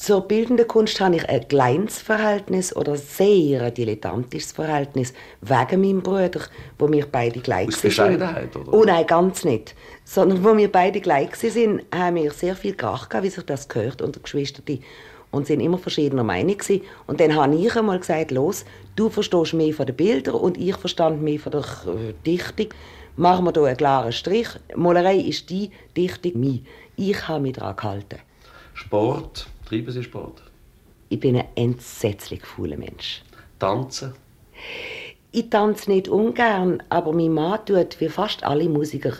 Zur 0.00 0.22
bildenden 0.22 0.66
Kunst 0.66 0.98
habe 0.98 1.16
ich 1.16 1.28
ein 1.28 1.46
kleines 1.46 1.98
Verhältnis 1.98 2.74
oder 2.74 2.96
sehr 2.96 3.70
dilettantisches 3.70 4.52
Verhältnis 4.52 5.12
wegen 5.42 5.82
meinem 5.82 6.00
Bruder, 6.02 6.40
wo 6.78 6.90
wir 6.90 7.04
beide 7.04 7.40
gleich 7.40 7.68
Aus 7.68 7.82
sind. 7.82 7.90
Bescheidenheit, 7.90 8.56
oder? 8.56 8.72
Oh 8.72 8.82
nein, 8.82 9.06
ganz 9.06 9.44
nicht. 9.44 9.74
Sondern 10.06 10.42
wo 10.42 10.56
wir 10.56 10.72
beide 10.72 11.02
gleich 11.02 11.36
sind, 11.36 11.82
haben 11.94 12.16
wir 12.16 12.30
sehr 12.30 12.56
viel 12.56 12.72
Krach 12.72 13.10
gehabt, 13.10 13.26
wie 13.26 13.28
sich 13.28 13.44
das 13.44 13.68
gehört 13.68 14.00
unter 14.00 14.20
Geschwistern. 14.20 14.78
Und 15.32 15.46
sind 15.46 15.60
immer 15.60 15.76
verschiedener 15.76 16.24
Meinung 16.24 16.56
gewesen. 16.56 16.80
Und 17.06 17.20
dann 17.20 17.34
habe 17.34 17.54
ich 17.54 17.76
einmal 17.76 17.98
gesagt, 17.98 18.30
los, 18.30 18.64
du 18.96 19.10
verstehst 19.10 19.52
mehr 19.52 19.74
von 19.74 19.84
den 19.84 19.96
Bildern 19.96 20.36
und 20.36 20.56
ich 20.56 20.76
verstand 20.76 21.20
mehr 21.20 21.38
von 21.38 21.52
der 21.52 21.60
äh, 21.60 22.14
Dichtung. 22.24 22.68
Machen 23.16 23.44
wir 23.44 23.52
hier 23.52 23.64
einen 23.64 23.76
klaren 23.76 24.12
Strich. 24.12 24.48
Malerei 24.74 25.16
ist 25.16 25.50
die 25.50 25.70
Dichtung, 25.94 26.40
mein. 26.40 26.64
Ich 26.96 27.28
habe 27.28 27.40
mich 27.40 27.52
daran 27.52 27.76
gehalten. 27.76 28.18
Sport, 28.72 29.46
treiben 29.70 29.92
Sie 29.92 30.02
Sport? 30.02 30.42
Ich 31.08 31.20
bin 31.20 31.36
ein 31.36 31.46
entsetzlich 31.54 32.44
fauler 32.44 32.76
Mensch. 32.76 33.22
Tanzen? 33.58 34.12
Ich 35.32 35.48
tanze 35.48 35.90
nicht 35.92 36.08
ungern, 36.08 36.82
aber 36.88 37.12
mein 37.12 37.32
Mann 37.32 37.64
tut, 37.64 38.00
wie 38.00 38.08
fast 38.08 38.42
alle 38.42 38.68
Musiker, 38.68 39.12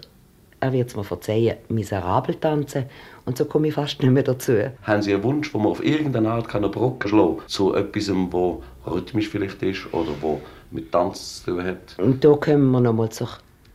er 0.59 0.73
wird 0.73 0.89
es 0.89 0.97
mir 0.97 1.05
verzeihen, 1.05 1.57
miserabel 1.69 2.35
tanzen. 2.35 2.87
Und 3.25 3.39
so 3.39 3.45
komme 3.45 3.69
ich 3.69 3.75
fast 3.75 4.03
nicht 4.03 4.11
mehr 4.11 4.25
dazu. 4.25 4.71
Haben 4.83 5.03
Sie 5.03 5.15
einen 5.15 5.23
Wunsch, 5.23 5.55
wo 5.55 5.59
man 5.59 5.69
auf 5.69 5.85
irgendeine 5.85 6.31
Art 6.31 6.53
eine 6.53 6.69
Brücke 6.69 7.09
schlagen 7.09 7.39
kann? 7.39 7.49
Zu 7.49 7.75
etwas, 7.75 8.11
wo 8.11 8.63
rhythmisch 8.87 9.29
vielleicht 9.29 9.63
ist 9.63 9.87
oder 9.93 10.11
wo 10.21 10.41
mit 10.73 10.91
Tanz 10.91 11.45
zu 11.45 11.53
tun 11.53 11.65
hat? 11.65 11.97
Und 11.99 12.25
da 12.25 12.35
kommen 12.35 12.71
wir 12.73 12.81
nochmal 12.81 13.11
zur 13.11 13.29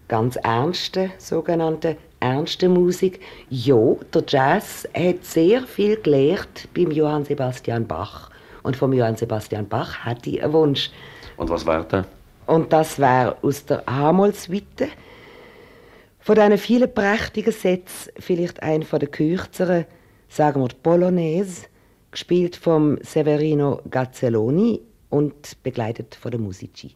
ganz 0.07 0.35
ernsten, 0.37 1.11
sogenannten 1.17 1.97
ernsten 2.19 2.73
Musik. 2.73 3.19
Ja, 3.49 3.95
der 4.13 4.23
Jazz 4.27 4.87
hat 4.95 5.23
sehr 5.23 5.63
viel 5.63 5.97
gelernt 5.97 6.67
beim 6.73 6.91
Johann 6.91 7.25
Sebastian 7.25 7.87
Bach. 7.87 8.29
Und 8.63 8.75
vom 8.75 8.93
Johann 8.93 9.15
Sebastian 9.15 9.67
Bach 9.67 9.99
hatte 9.99 10.29
ich 10.29 10.43
einen 10.43 10.53
Wunsch. 10.53 10.91
Und 11.37 11.49
was 11.49 11.65
wäre 11.65 11.85
das? 11.87 12.05
Und 12.47 12.71
das 12.71 12.99
wäre 12.99 13.37
aus 13.41 13.65
der 13.65 13.83
Hamols-Suite. 13.87 14.89
Von 16.19 16.35
diesen 16.35 16.57
vielen 16.57 16.93
prächtigen 16.93 17.53
Sätzen 17.53 18.11
vielleicht 18.17 18.63
ein 18.63 18.83
von 18.83 18.99
den 18.99 19.11
kürzeren, 19.11 19.85
sagen 20.27 20.61
wir 20.61 20.67
die 20.69 20.75
Polonaise, 20.81 21.67
gespielt 22.11 22.55
vom 22.55 22.97
Severino 23.01 23.81
Gazzelloni 23.89 24.81
und 25.09 25.61
begleitet 25.63 26.15
von 26.15 26.31
der 26.31 26.39
Musici. 26.39 26.95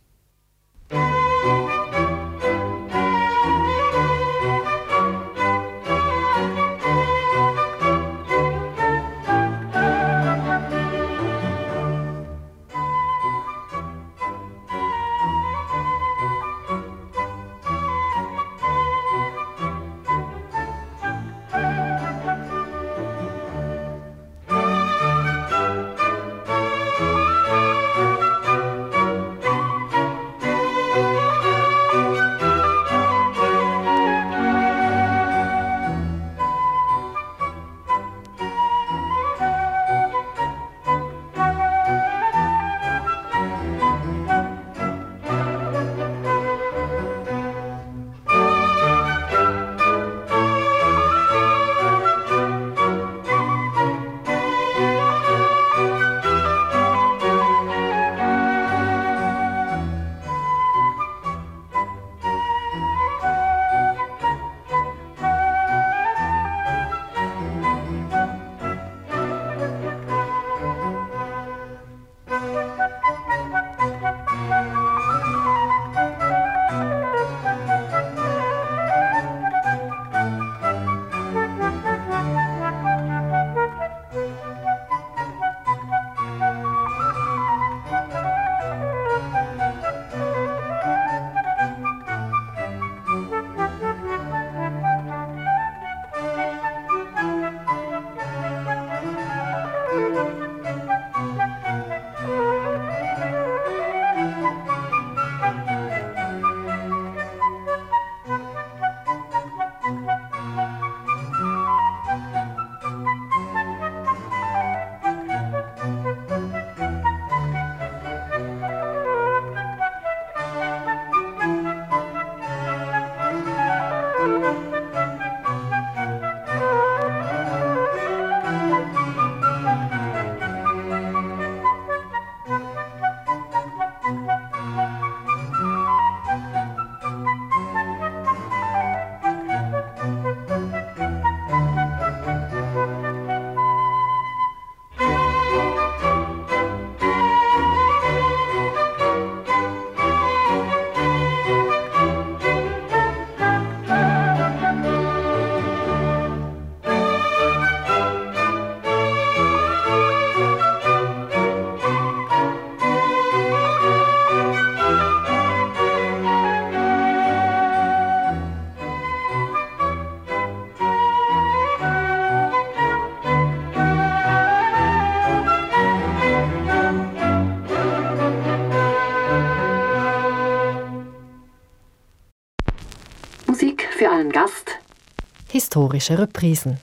Historische 185.79 186.19
Reprisen. 186.19 186.77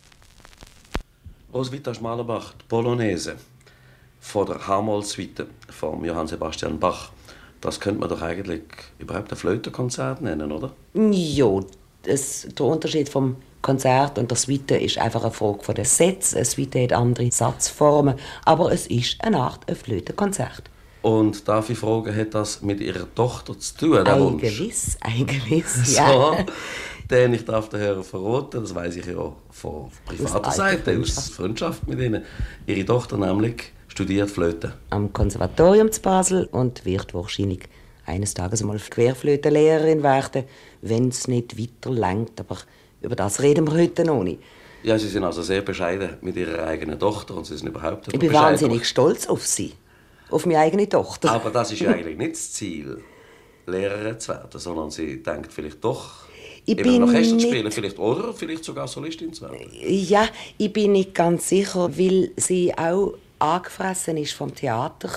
Roswitha 1.53 1.93
Schmalenbach, 1.93 2.55
die 2.55 2.65
Polonaise 2.67 3.37
von 4.21 4.47
der 4.47 4.67
H-Moll-Suite 4.67 5.47
von 5.69 6.03
Johann 6.03 6.27
Sebastian 6.27 6.81
Bach. 6.81 7.11
Das 7.61 7.79
könnte 7.79 8.01
man 8.01 8.09
doch 8.09 8.23
eigentlich 8.23 8.63
überhaupt 8.99 9.31
ein 9.31 9.37
Flötenkonzert 9.37 10.23
nennen, 10.23 10.51
oder? 10.51 10.73
Ja, 10.95 11.61
das, 12.05 12.49
der 12.59 12.65
Unterschied 12.65 13.11
vom 13.11 13.37
Konzert 13.61 14.19
und 14.19 14.31
der 14.31 14.39
Suite 14.39 14.71
ist 14.71 14.97
einfach 14.97 15.25
eine 15.25 15.31
Frage 15.31 15.63
von 15.63 15.75
den 15.75 15.85
Sätzen. 15.85 16.37
Eine 16.37 16.47
Suite 16.47 16.77
hat 16.77 16.95
andere 16.95 17.31
Satzformen, 17.31 18.15
aber 18.47 18.73
es 18.73 18.87
ist 18.87 19.23
eine 19.23 19.41
Art 19.41 19.69
ein 19.69 19.77
Flötenkonzert. 19.77 20.71
Und 21.03 21.47
darf 21.47 21.71
ich 21.71 21.79
fragen, 21.79 22.17
hat 22.17 22.35
das 22.35 22.63
mit 22.63 22.81
Ihrer 22.81 23.07
Tochter 23.15 23.57
zu 23.57 23.77
tun, 23.77 24.05
der 24.05 24.15
Ein 24.15 24.39
gewiss, 24.39 24.97
ein 25.01 25.27
gewiss, 25.27 25.75
So, 25.95 26.01
ja. 26.01 26.47
Den 27.11 27.35
ich 27.35 27.45
darf 27.45 27.69
den 27.69 27.81
Herren 27.81 28.05
verraten, 28.05 28.63
das 28.63 28.75
weiß 28.75 28.97
ich 28.97 29.07
ja 29.07 29.33
von 29.51 29.91
privater 30.05 30.51
Seite, 30.51 30.99
aus 31.01 31.29
Freundschaft 31.31 31.87
mit 31.87 32.01
Ihnen. 32.01 32.25
Ihre 32.67 32.85
Tochter 32.85 33.17
nämlich 33.17 33.73
studiert 33.89 34.31
Flöte. 34.31 34.75
Am 34.91 35.13
Konservatorium 35.13 35.91
zu 35.93 36.01
Basel 36.01 36.49
und 36.51 36.85
wird 36.85 37.15
wahrscheinlich 37.15 37.61
eines 38.05 38.35
Tages 38.35 38.63
mal 38.63 38.79
Querflötenlehrerin 38.79 40.03
werden, 40.03 40.45
wenn 40.83 41.09
es 41.09 41.29
nicht 41.29 41.59
weiter 41.59 41.91
langt. 41.91 42.41
Aber 42.41 42.59
über 43.01 43.17
das 43.17 43.41
reden 43.41 43.67
wir 43.67 43.75
heute 43.75 44.05
noch 44.05 44.23
nicht. 44.23 44.41
Ja, 44.83 44.99
Sie 44.99 45.09
sind 45.09 45.25
also 45.25 45.43
sehr 45.43 45.63
bescheiden 45.63 46.11
mit 46.21 46.37
Ihrer 46.37 46.65
eigenen 46.65 46.99
Tochter 46.99 47.35
und 47.35 47.47
Sie 47.47 47.57
sind 47.57 47.69
überhaupt 47.69 48.13
Ich 48.13 48.19
bin 48.19 48.33
wahnsinnig 48.33 48.87
stolz 48.87 49.27
auf 49.27 49.45
sie, 49.45 49.73
auf 50.31 50.47
meine 50.47 50.61
eigene 50.61 50.89
Tochter. 50.89 51.31
Aber 51.33 51.51
das 51.51 51.73
ist 51.73 51.81
ja 51.81 51.91
eigentlich 51.95 52.17
nicht 52.17 52.33
das 52.33 52.53
Ziel, 52.53 53.03
Lehrerin 53.67 54.19
zu 54.21 54.29
werden, 54.29 54.61
sondern 54.61 54.91
sie 54.91 55.23
denkt 55.23 55.53
vielleicht 55.53 55.83
doch, 55.83 56.27
Ich 56.69 56.73
eben 56.79 56.83
bin 56.83 57.01
noch 57.01 57.09
Orchester 57.09 57.37
nicht- 57.37 57.47
spielen, 57.49 57.71
vielleicht, 57.71 57.99
oder 57.99 58.33
vielleicht 58.35 58.65
sogar 58.65 58.89
Solistin 58.89 59.33
zu 59.33 59.43
werden. 59.43 59.71
Ja, 59.87 60.29
ich 60.59 60.73
bin 60.73 60.93
nicht 60.93 61.15
ganz 61.15 61.49
sicher, 61.49 61.97
weil 61.97 62.33
sie 62.37 62.77
auch 62.77 63.15
angefressen 63.39 64.17
ist 64.17 64.33
vom 64.33 64.55
Theater 64.55 65.11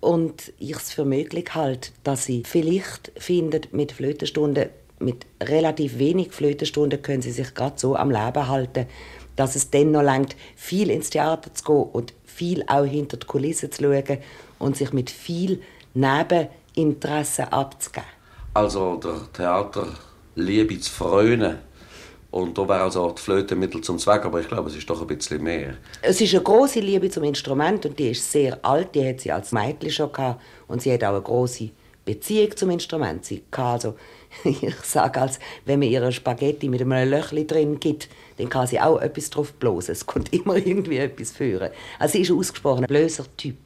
und 0.00 0.52
ich 0.60 0.76
es 0.76 0.92
für 0.92 1.04
möglich 1.04 1.54
halte, 1.54 1.90
dass 2.04 2.26
sie 2.26 2.44
vielleicht 2.46 3.10
findet, 3.16 3.72
mit 3.72 3.90
Flötenstunden, 3.92 4.68
mit 5.00 5.26
relativ 5.42 5.98
wenig 5.98 6.32
Flötenstunden 6.32 7.02
können 7.02 7.20
sie 7.22 7.32
sich 7.32 7.52
gerade 7.54 7.74
so 7.78 7.96
am 7.96 8.10
Leben 8.10 8.48
halten, 8.48 8.86
dass 9.34 9.56
es 9.56 9.70
dann 9.70 9.90
noch 9.90 10.02
langt, 10.02 10.36
viel 10.54 10.90
ins 10.90 11.10
Theater 11.10 11.52
zu 11.52 11.64
gehen 11.64 11.82
und 11.92 12.14
viel 12.24 12.62
auch 12.68 12.84
hinter 12.84 13.16
die 13.16 13.26
Kulissen 13.26 13.72
zu 13.72 13.82
schauen 13.82 14.18
und 14.58 14.76
sich 14.76 14.92
mit 14.92 15.10
viel 15.10 15.60
Nebeninteressen 15.94 17.46
abzugeben. 17.46 18.08
Also 18.54 18.96
der 18.96 19.20
Theater 19.32 19.88
Liebe 20.36 20.78
zu 20.78 20.90
freunen. 20.90 21.58
Und 22.30 22.58
da 22.58 22.68
wäre 22.68 22.82
also 22.82 23.10
die 23.10 23.22
Flöte 23.22 23.56
Mittel 23.56 23.80
zum 23.80 23.98
Zweck, 23.98 24.24
aber 24.26 24.40
ich 24.40 24.48
glaube, 24.48 24.68
es 24.68 24.76
ist 24.76 24.88
doch 24.90 25.00
ein 25.00 25.06
bisschen 25.06 25.42
mehr. 25.42 25.74
Es 26.02 26.20
ist 26.20 26.34
eine 26.34 26.42
große 26.42 26.80
Liebe 26.80 27.08
zum 27.08 27.24
Instrument 27.24 27.86
und 27.86 27.98
die 27.98 28.10
ist 28.10 28.30
sehr 28.30 28.62
alt. 28.62 28.94
Die 28.94 29.08
hat 29.08 29.20
sie 29.20 29.32
als 29.32 29.52
Mädchen 29.52 29.90
schon 29.90 30.12
gehabt 30.12 30.42
und 30.68 30.82
sie 30.82 30.92
hat 30.92 31.02
auch 31.04 31.14
eine 31.14 31.22
große 31.22 31.70
Beziehung 32.04 32.54
zum 32.54 32.70
Instrument. 32.70 33.24
Sie 33.24 33.42
kann 33.50 33.66
also, 33.66 33.94
ich 34.44 34.74
sage 34.84 35.20
als, 35.20 35.38
wenn 35.64 35.78
man 35.78 35.88
ihr 35.88 36.02
ein 36.02 36.12
Spaghetti 36.12 36.68
mit 36.68 36.82
einem 36.82 37.08
Löchli 37.08 37.46
drin 37.46 37.80
gibt, 37.80 38.08
dann 38.36 38.50
kann 38.50 38.66
sie 38.66 38.80
auch 38.80 39.00
etwas 39.00 39.30
drauf 39.30 39.54
bloßen. 39.54 39.92
Es 39.92 40.04
kommt 40.04 40.32
immer 40.34 40.56
irgendwie 40.56 40.98
etwas 40.98 41.30
führen. 41.32 41.70
Also 41.98 42.12
sie 42.12 42.22
ist 42.22 42.30
ein 42.30 42.38
ausgesprochen 42.38 42.84
blöser 42.86 43.24
Typ. 43.38 43.56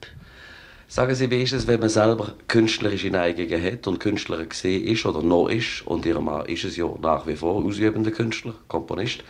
Sagen 0.93 1.15
Sie, 1.15 1.31
wie 1.31 1.41
ist 1.45 1.53
es, 1.53 1.69
wenn 1.69 1.79
man 1.79 1.89
selber 1.89 2.33
künstlerische 2.49 3.11
Neigungen 3.11 3.63
hat 3.63 3.87
und 3.87 4.01
Künstler 4.01 4.45
gesehen 4.45 4.85
ist 4.89 5.07
oder 5.07 5.23
noch 5.23 5.47
ist, 5.47 5.87
und 5.87 6.05
Ihr 6.05 6.19
Mann 6.19 6.47
ist 6.47 6.65
es 6.65 6.77
ja 6.77 6.87
nach 7.01 7.29
wie 7.29 7.37
vor 7.37 7.65
ausübender 7.65 8.11
Künstler, 8.11 8.55
Komponist, 8.67 9.23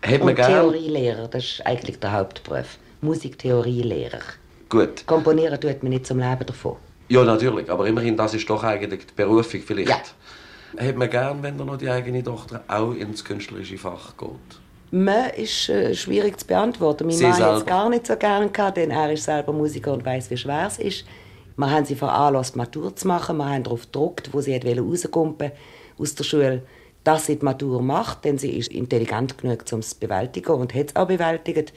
hat 0.00 0.20
man 0.20 0.28
Und 0.28 0.34
gern... 0.36 0.52
Theorielehrer, 0.52 1.26
das 1.26 1.42
ist 1.42 1.66
eigentlich 1.66 1.98
der 1.98 2.12
Hauptberuf. 2.12 2.78
Musiktheorielehrer. 3.00 4.20
Gut, 4.68 5.04
Komponieren 5.06 5.60
tut 5.60 5.82
man 5.82 5.90
nicht 5.90 6.06
zum 6.06 6.20
Leben 6.20 6.46
davon. 6.46 6.76
ja 7.08 7.24
natürlich, 7.24 7.68
aber 7.68 7.88
immerhin, 7.88 8.16
das 8.16 8.34
ist 8.34 8.48
doch 8.48 8.62
eigentlich 8.62 9.06
die 9.08 9.14
Berufung 9.16 9.62
vielleicht. 9.66 9.88
Ja. 9.88 10.86
Hat 10.86 10.96
man 10.96 11.10
gern, 11.10 11.42
wenn 11.42 11.58
dann 11.58 11.66
noch 11.66 11.78
die 11.78 11.90
eigene 11.90 12.22
Tochter 12.22 12.62
auch 12.68 12.92
ins 12.92 13.24
künstlerische 13.24 13.76
Fach 13.76 14.16
geht? 14.16 14.60
Man 14.90 15.30
ist 15.30 15.68
äh, 15.68 15.94
schwierig 15.94 16.38
zu 16.38 16.46
beantworten. 16.46 17.06
Mein 17.06 17.16
Sie 17.16 17.24
Mann 17.24 17.42
hat 17.42 17.58
es 17.58 17.66
gar 17.66 17.88
nicht 17.88 18.06
so 18.06 18.16
gern 18.16 18.52
gehabt, 18.52 18.76
denn 18.76 18.90
er 18.90 19.12
ist 19.12 19.24
selber 19.24 19.52
Musiker 19.52 19.92
und 19.92 20.04
weiß, 20.04 20.30
wie 20.30 20.36
schwer 20.36 20.66
es 20.66 20.78
ist. 20.78 21.04
Wir 21.56 21.70
haben 21.70 21.84
sie 21.84 21.96
veranlasst, 21.96 22.54
Matur 22.54 22.94
zu 22.94 23.08
machen. 23.08 23.38
Wir 23.38 23.48
haben 23.48 23.62
darauf 23.62 23.86
gedruckt, 23.86 24.32
wo 24.32 24.40
sie 24.40 24.56
rauskommen 24.56 25.52
aus 25.98 26.14
der 26.14 26.24
Schule, 26.24 26.62
dass 27.02 27.26
sie 27.26 27.36
die 27.36 27.44
Matur 27.44 27.82
macht, 27.82 28.24
denn 28.24 28.36
sie 28.36 28.50
ist 28.50 28.70
intelligent 28.70 29.38
genug, 29.38 29.64
um 29.72 29.78
es 29.78 29.90
zu 29.90 29.98
bewältigen 30.00 30.52
und 30.52 30.74
hat 30.74 30.90
es 30.90 30.96
auch 30.96 31.06
bewältigt. 31.06 31.72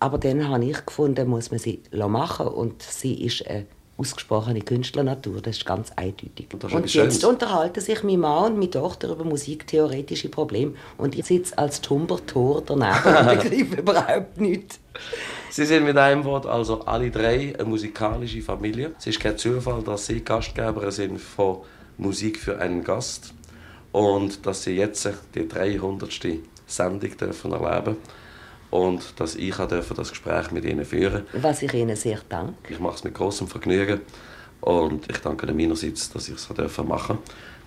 Aber 0.00 0.18
dann 0.18 0.48
habe 0.48 0.64
ich 0.64 0.84
gefunden, 0.84 1.28
muss 1.28 1.50
man 1.50 1.60
sie 1.60 1.82
machen 1.92 2.48
und 2.48 2.82
sie 2.82 3.24
ist 3.24 3.46
eine 3.46 3.66
ausgesprochene 3.98 4.60
Künstlernatur, 4.60 5.40
das 5.40 5.58
ist 5.58 5.66
ganz 5.66 5.90
eindeutig. 5.96 6.48
Ist 6.52 6.72
und 6.72 6.94
jetzt 6.94 7.24
unterhalten 7.24 7.80
sich 7.80 8.02
mein 8.02 8.20
Mann 8.20 8.52
und 8.52 8.58
meine 8.58 8.70
Tochter 8.70 9.10
über 9.10 9.24
musiktheoretische 9.24 10.28
Probleme 10.28 10.74
und 10.98 11.14
ich 11.16 11.24
sitze 11.24 11.56
als 11.56 11.80
tumber 11.80 12.24
Tor 12.26 12.62
daneben 12.64 12.92
und 12.94 13.40
begreife 13.50 13.80
überhaupt 13.80 14.40
nichts. 14.40 14.78
Sie 15.50 15.64
sind 15.64 15.84
mit 15.84 15.96
einem 15.96 16.24
Wort 16.24 16.46
also 16.46 16.82
alle 16.82 17.10
drei 17.10 17.54
eine 17.54 17.64
musikalische 17.64 18.42
Familie. 18.42 18.92
Es 18.98 19.06
ist 19.06 19.20
kein 19.20 19.38
Zufall, 19.38 19.82
dass 19.82 20.06
Sie 20.06 20.22
Gastgeber 20.22 20.90
sind 20.90 21.18
von 21.18 21.58
Musik 21.96 22.38
für 22.38 22.58
einen 22.58 22.84
Gast 22.84 23.32
und 23.92 24.44
dass 24.44 24.64
Sie 24.64 24.76
jetzt 24.76 25.08
die 25.34 25.48
300. 25.48 26.10
Sendung 26.66 27.16
dürfen 27.16 27.52
erleben 27.52 27.96
und 28.76 29.18
dass 29.18 29.34
ich 29.34 29.58
auch 29.58 29.68
das 29.68 30.10
Gespräch 30.10 30.50
mit 30.50 30.64
Ihnen 30.64 30.84
führen 30.84 31.26
Was 31.32 31.62
ich 31.62 31.72
Ihnen 31.72 31.96
sehr 31.96 32.20
danke. 32.28 32.54
Ich 32.68 32.78
mache 32.78 32.96
es 32.96 33.04
mit 33.04 33.14
großem 33.14 33.48
Vergnügen 33.48 34.00
und 34.60 35.10
ich 35.10 35.18
danke 35.18 35.46
Ihnen 35.46 35.56
meinerseits, 35.56 36.10
dass 36.10 36.28
ich 36.28 36.34
es 36.34 36.78
machen. 36.84 37.18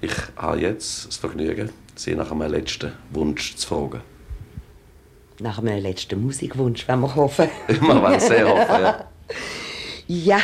Ich 0.01 0.14
habe 0.36 0.60
jetzt 0.60 1.07
das 1.07 1.18
Vergnügen, 1.18 1.70
Sie 1.95 2.16
nach 2.16 2.32
einem 2.32 2.51
letzten 2.51 2.93
Wunsch 3.12 3.55
zu 3.55 3.68
fragen. 3.68 4.01
Nach 5.39 5.62
meinem 5.62 5.82
letzten 5.82 6.22
Musikwunsch, 6.22 6.88
wenn 6.88 6.99
wir 6.99 7.16
hoffen. 7.16 7.49
Wir 7.68 7.82
wollen 7.82 8.20
sehr 8.20 8.47
hoffen, 8.47 8.82
ja. 8.82 9.05
Ja, 10.07 10.39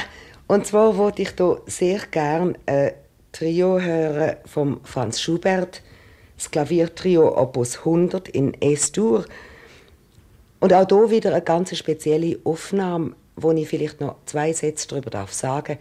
und 0.47 0.67
zwar 0.67 0.95
wollte 0.95 1.23
ich 1.23 1.31
hier 1.35 1.61
sehr 1.65 1.99
gern 2.11 2.55
ein 2.67 2.91
Trio 3.31 3.79
hören 3.79 4.37
von 4.45 4.79
Franz 4.83 5.19
Schubert, 5.19 5.81
das 6.37 6.51
Klaviertrio 6.51 7.35
Opus 7.35 7.79
100 7.79 8.29
in 8.29 8.53
S-Dur. 8.61 9.25
Und 10.59 10.73
auch 10.73 10.87
hier 10.87 11.09
wieder 11.09 11.31
eine 11.31 11.41
ganz 11.41 11.75
spezielle 11.75 12.39
Aufnahme, 12.43 13.13
wo 13.35 13.51
ich 13.51 13.67
vielleicht 13.67 14.01
noch 14.01 14.15
zwei 14.25 14.53
Sätze 14.53 14.87
darüber 14.87 15.09
darf 15.09 15.33
sagen. 15.33 15.77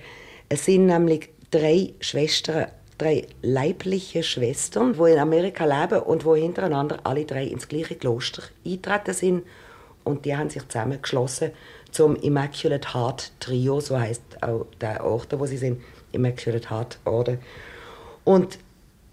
Es 0.48 0.64
sind 0.64 0.86
nämlich 0.86 1.30
drei 1.50 1.94
Schwestern, 2.00 2.66
drei 2.98 3.26
leibliche 3.42 4.22
Schwestern, 4.22 4.94
die 4.94 5.12
in 5.12 5.18
Amerika 5.18 5.64
leben 5.64 6.02
und 6.02 6.24
wo 6.24 6.34
hintereinander 6.34 7.00
alle 7.04 7.24
drei 7.24 7.44
ins 7.44 7.68
gleiche 7.68 7.94
Kloster 7.94 8.42
eintreten 8.66 9.14
sind. 9.14 9.42
Und 10.02 10.24
die 10.24 10.36
haben 10.36 10.50
sich 10.50 10.66
zusammengeschlossen 10.68 11.52
zum 11.90 12.16
Immaculate 12.16 12.92
Heart 12.92 13.32
Trio, 13.40 13.80
so 13.80 13.98
heißt 13.98 14.42
auch 14.42 14.66
der 14.80 15.04
Ort, 15.04 15.38
wo 15.38 15.46
sie 15.46 15.56
sind, 15.56 15.80
Immaculate 16.12 16.68
Heart 16.70 16.98
Orden. 17.04 17.38
Und 18.24 18.58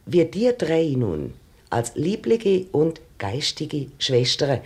wie 0.06 0.26
die 0.26 0.52
drei 0.58 0.94
nun 0.98 1.34
als 1.70 1.96
liebliche 1.96 2.66
und 2.72 3.00
geistige 3.18 3.88
Schwestern 4.00 4.62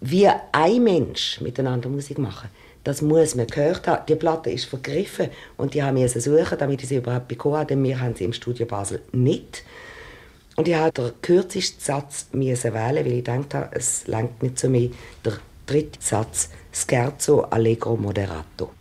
wie 0.00 0.28
ein 0.52 0.82
Mensch 0.82 1.40
miteinander 1.40 1.88
Musik 1.88 2.18
machen, 2.18 2.48
das 2.84 3.02
muss 3.02 3.34
man 3.34 3.46
gehört 3.46 3.86
haben. 3.86 4.06
Die 4.08 4.14
Platte 4.14 4.50
ist 4.50 4.64
vergriffen 4.64 5.28
und 5.56 5.74
die 5.74 5.82
haben 5.82 6.00
müssen 6.00 6.20
suchen, 6.20 6.58
damit 6.58 6.82
ich 6.82 6.88
sie 6.88 6.96
überhaupt 6.96 7.28
bekommen 7.28 7.56
habe, 7.56 7.66
denn 7.66 7.82
wir 7.82 8.00
haben 8.00 8.14
sie 8.14 8.24
im 8.24 8.32
Studio 8.32 8.66
Basel 8.66 9.02
nicht. 9.12 9.64
Und 10.56 10.66
ich 10.68 10.74
habe 10.74 10.92
den 10.92 11.12
kürzesten 11.22 11.80
Satz 11.80 12.26
wählen, 12.32 12.74
weil 12.74 13.06
ich 13.08 13.24
gedacht 13.24 13.54
habe, 13.54 13.76
es 13.76 14.06
langt 14.06 14.42
nicht 14.42 14.58
zu 14.58 14.68
mir. 14.68 14.90
Der 15.24 15.34
dritte 15.66 15.98
Satz, 16.00 16.50
Scherzo 16.72 17.42
allegro 17.42 17.96
moderato. 17.96 18.77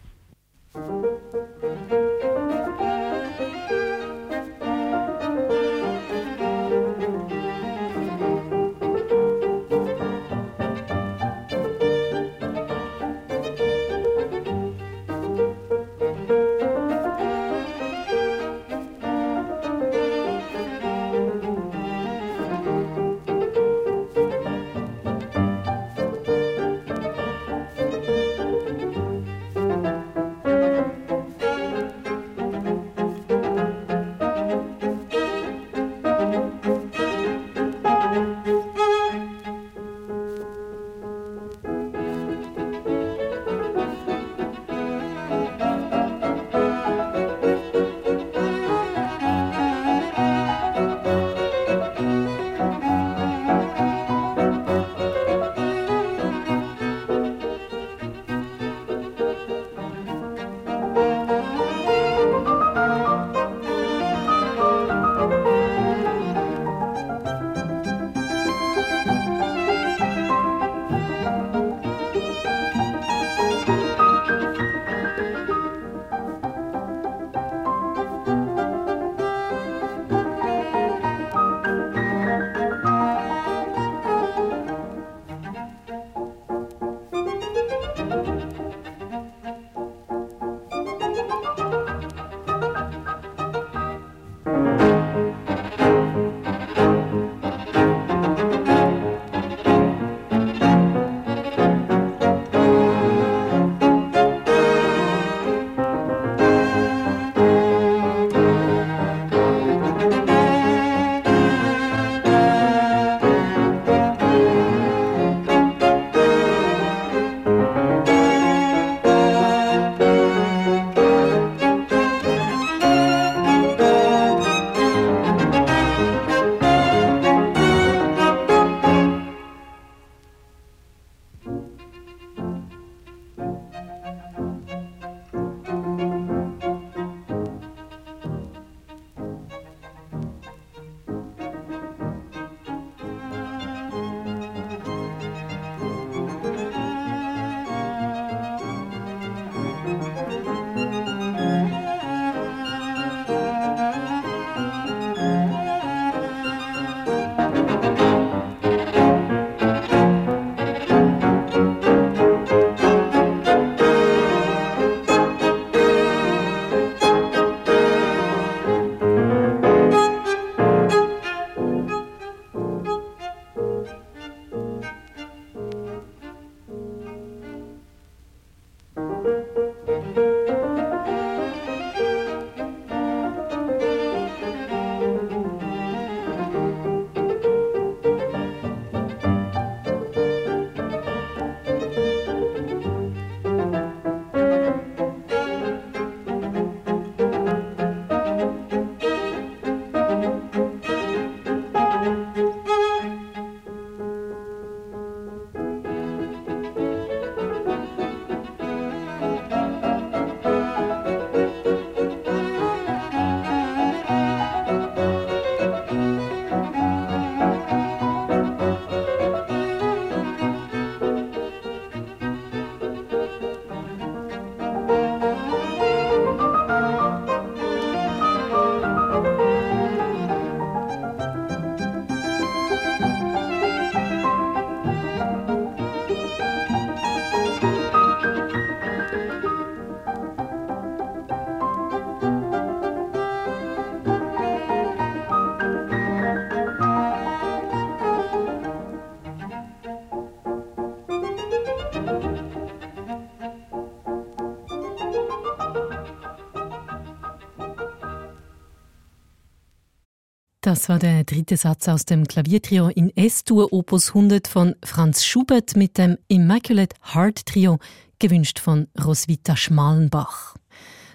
Das 260.87 260.93
war 260.93 260.99
der 260.99 261.25
dritte 261.25 261.57
Satz 261.57 261.89
aus 261.89 262.05
dem 262.05 262.25
Klaviertrio 262.25 262.87
in 262.87 263.11
S-Dur 263.13 263.73
Opus 263.73 264.07
100 264.07 264.47
von 264.47 264.73
Franz 264.85 265.25
Schubert 265.25 265.75
mit 265.75 265.97
dem 265.97 266.17
Immaculate 266.29 266.95
Heart 267.13 267.45
Trio, 267.45 267.79
gewünscht 268.19 268.59
von 268.59 268.87
Roswitha 268.97 269.57
Schmalenbach. 269.57 270.55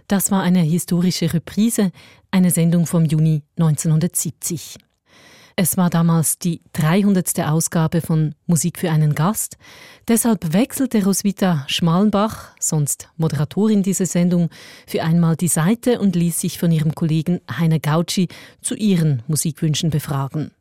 Das 0.08 0.30
war 0.30 0.42
eine 0.42 0.60
historische 0.60 1.32
Reprise, 1.32 1.90
eine 2.30 2.50
Sendung 2.50 2.84
vom 2.84 3.06
Juni 3.06 3.44
1970. 3.56 4.76
Es 5.56 5.76
war 5.76 5.90
damals 5.90 6.38
die 6.38 6.62
300. 6.72 7.40
Ausgabe 7.40 8.00
von 8.00 8.34
Musik 8.46 8.78
für 8.78 8.90
einen 8.90 9.14
Gast. 9.14 9.58
Deshalb 10.08 10.54
wechselte 10.54 11.04
Roswitha 11.04 11.64
Schmalenbach, 11.68 12.52
sonst 12.58 13.08
Moderatorin 13.16 13.82
dieser 13.82 14.06
Sendung, 14.06 14.48
für 14.86 15.02
einmal 15.02 15.36
die 15.36 15.48
Seite 15.48 16.00
und 16.00 16.16
ließ 16.16 16.40
sich 16.40 16.58
von 16.58 16.72
ihrem 16.72 16.94
Kollegen 16.94 17.40
Heiner 17.50 17.80
Gautschi 17.80 18.28
zu 18.62 18.74
ihren 18.74 19.22
Musikwünschen 19.26 19.90
befragen. 19.90 20.52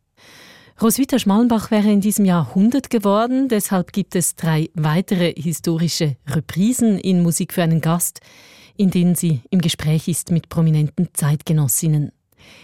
Roswitha 0.82 1.20
Schmalenbach 1.20 1.72
wäre 1.72 1.90
in 1.90 2.02
diesem 2.02 2.26
Jahr 2.26 2.50
100 2.50 2.90
geworden, 2.90 3.48
deshalb 3.48 3.94
gibt 3.94 4.16
es 4.16 4.36
drei 4.36 4.70
weitere 4.74 5.34
historische 5.34 6.18
Reprisen 6.28 6.98
in 6.98 7.22
Musik 7.22 7.54
für 7.54 7.64
einen 7.64 7.82
Gast, 7.82 8.20
in 8.76 8.90
denen 8.90 9.16
sie 9.16 9.42
im 9.52 9.62
Gespräch 9.62 10.08
ist 10.08 10.32
mit 10.32 10.50
prominenten 10.50 11.10
Zeitgenossinnen. 11.14 12.12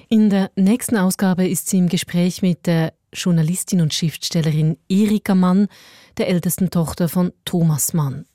In 0.09 0.29
der 0.29 0.51
nächsten 0.55 0.97
Ausgabe 0.97 1.47
ist 1.47 1.69
sie 1.69 1.77
im 1.77 1.89
Gespräch 1.89 2.41
mit 2.41 2.65
der 2.65 2.93
Journalistin 3.13 3.81
und 3.81 3.93
Schriftstellerin 3.93 4.77
Erika 4.89 5.35
Mann, 5.35 5.67
der 6.17 6.29
ältesten 6.29 6.69
Tochter 6.69 7.09
von 7.09 7.31
Thomas 7.45 7.93
Mann. 7.93 8.25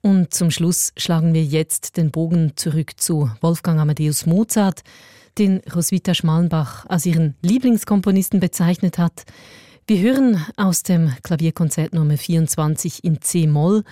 Und 0.00 0.34
zum 0.34 0.50
Schluss 0.50 0.92
schlagen 0.96 1.32
wir 1.32 1.44
jetzt 1.44 1.96
den 1.96 2.10
Bogen 2.10 2.52
zurück 2.56 2.98
zu 2.98 3.30
Wolfgang 3.40 3.80
Amadeus 3.80 4.26
Mozart, 4.26 4.82
den 5.38 5.60
Roswitha 5.74 6.14
Schmalenbach 6.14 6.86
als 6.86 7.06
ihren 7.06 7.36
Lieblingskomponisten 7.42 8.40
bezeichnet 8.40 8.98
hat. 8.98 9.24
Wir 9.86 10.00
hören 10.00 10.44
aus 10.56 10.82
dem 10.82 11.12
Klavierkonzert 11.22 11.94
Nummer 11.94 12.16
24 12.16 13.04
in 13.04 13.20
C-Moll 13.20 13.84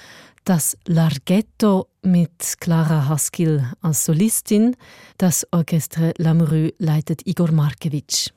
das 0.44 0.76
Larghetto 0.86 1.86
mit 2.02 2.56
Clara 2.60 3.08
Haskell 3.08 3.64
als 3.80 4.04
Solistin. 4.04 4.76
Das 5.18 5.46
Orchestre 5.50 6.12
Lamoureux 6.18 6.72
leitet 6.78 7.26
Igor 7.26 7.52
Markewitsch. 7.52 8.30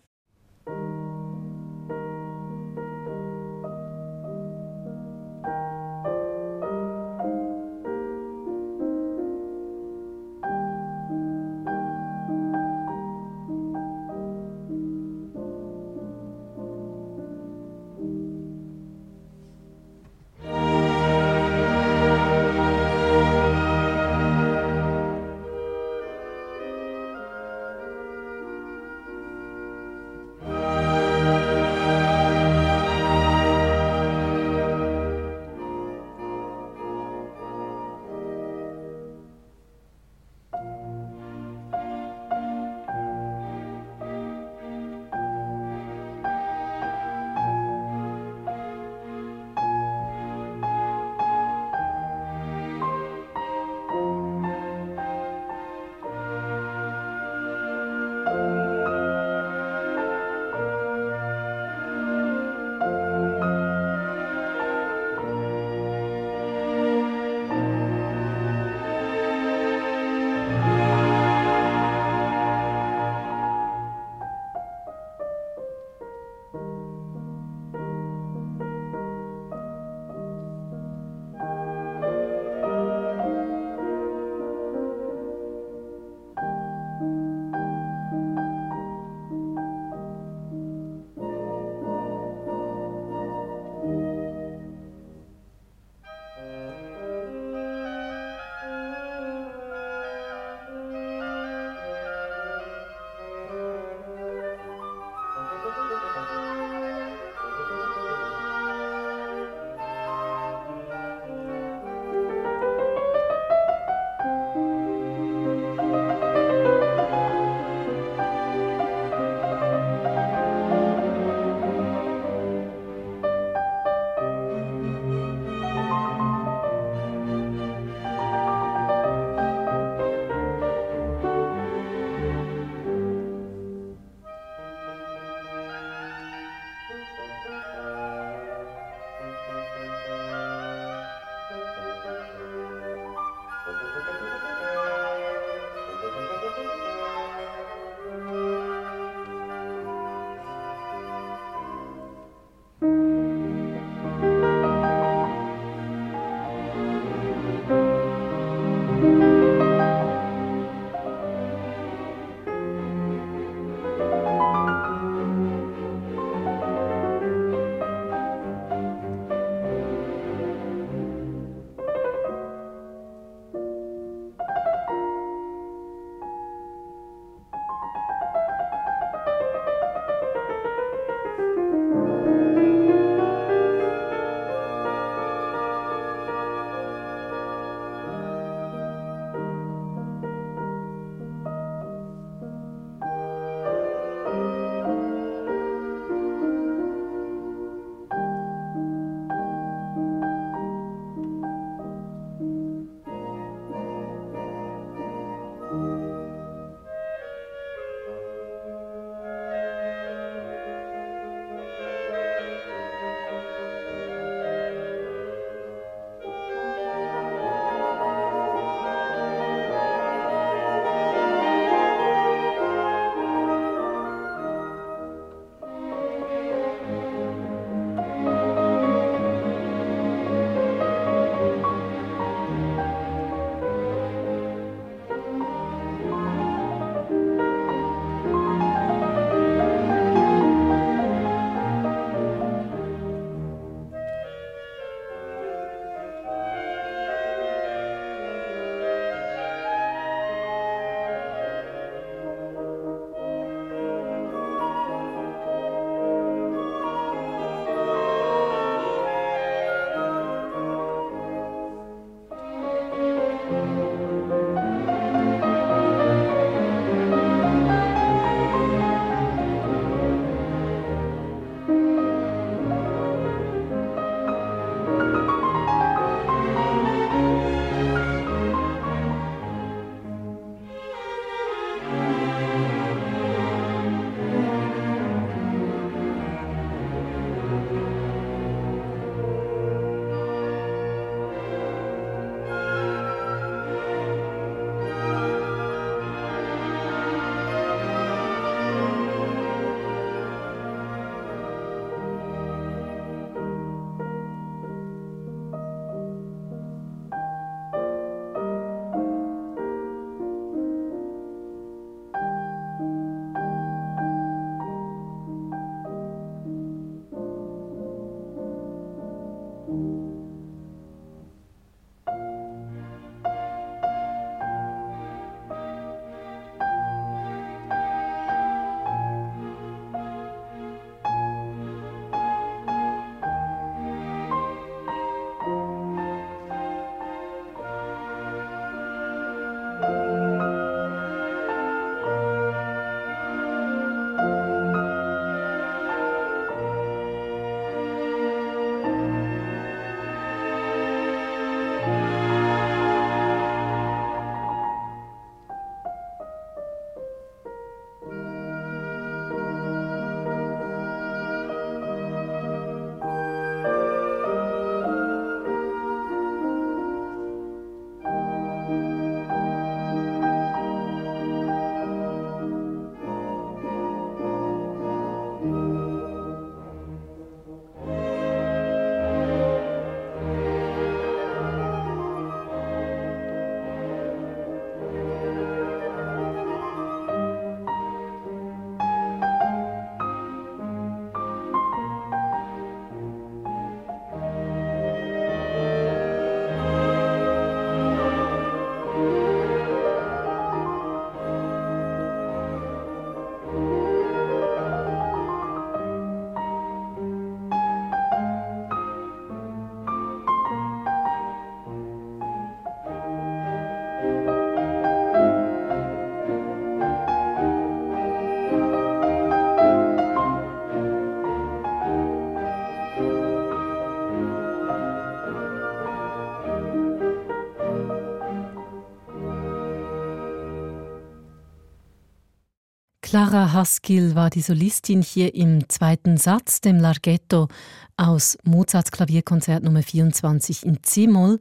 Clara 433.13 433.53
Haskell 433.53 434.15
war 434.15 434.31
die 434.31 434.41
Solistin 434.41 435.03
hier 435.03 435.35
im 435.35 435.69
zweiten 435.69 436.17
Satz, 436.17 436.61
dem 436.61 436.79
Larghetto 436.79 437.47
aus 437.95 438.39
Mozarts 438.43 438.89
Klavierkonzert 438.89 439.63
Nummer 439.63 439.83
24 439.83 440.65
in 440.65 440.81
C-Moll. 440.81 441.37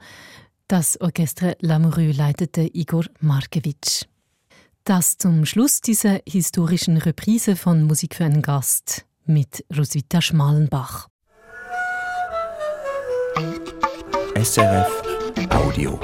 Das 0.68 1.00
Orchestre 1.00 1.56
Lamoureux 1.60 2.14
leitete 2.14 2.68
Igor 2.74 3.06
Markewitsch. 3.20 4.04
Das 4.84 5.16
zum 5.16 5.46
Schluss 5.46 5.80
dieser 5.80 6.20
historischen 6.28 6.98
Reprise 6.98 7.56
von 7.56 7.84
Musik 7.84 8.16
für 8.16 8.26
einen 8.26 8.42
Gast 8.42 9.06
mit 9.24 9.64
Roswitha 9.74 10.20
Schmalenbach. 10.20 11.08
SRF 14.36 15.02
Audio. 15.48 15.98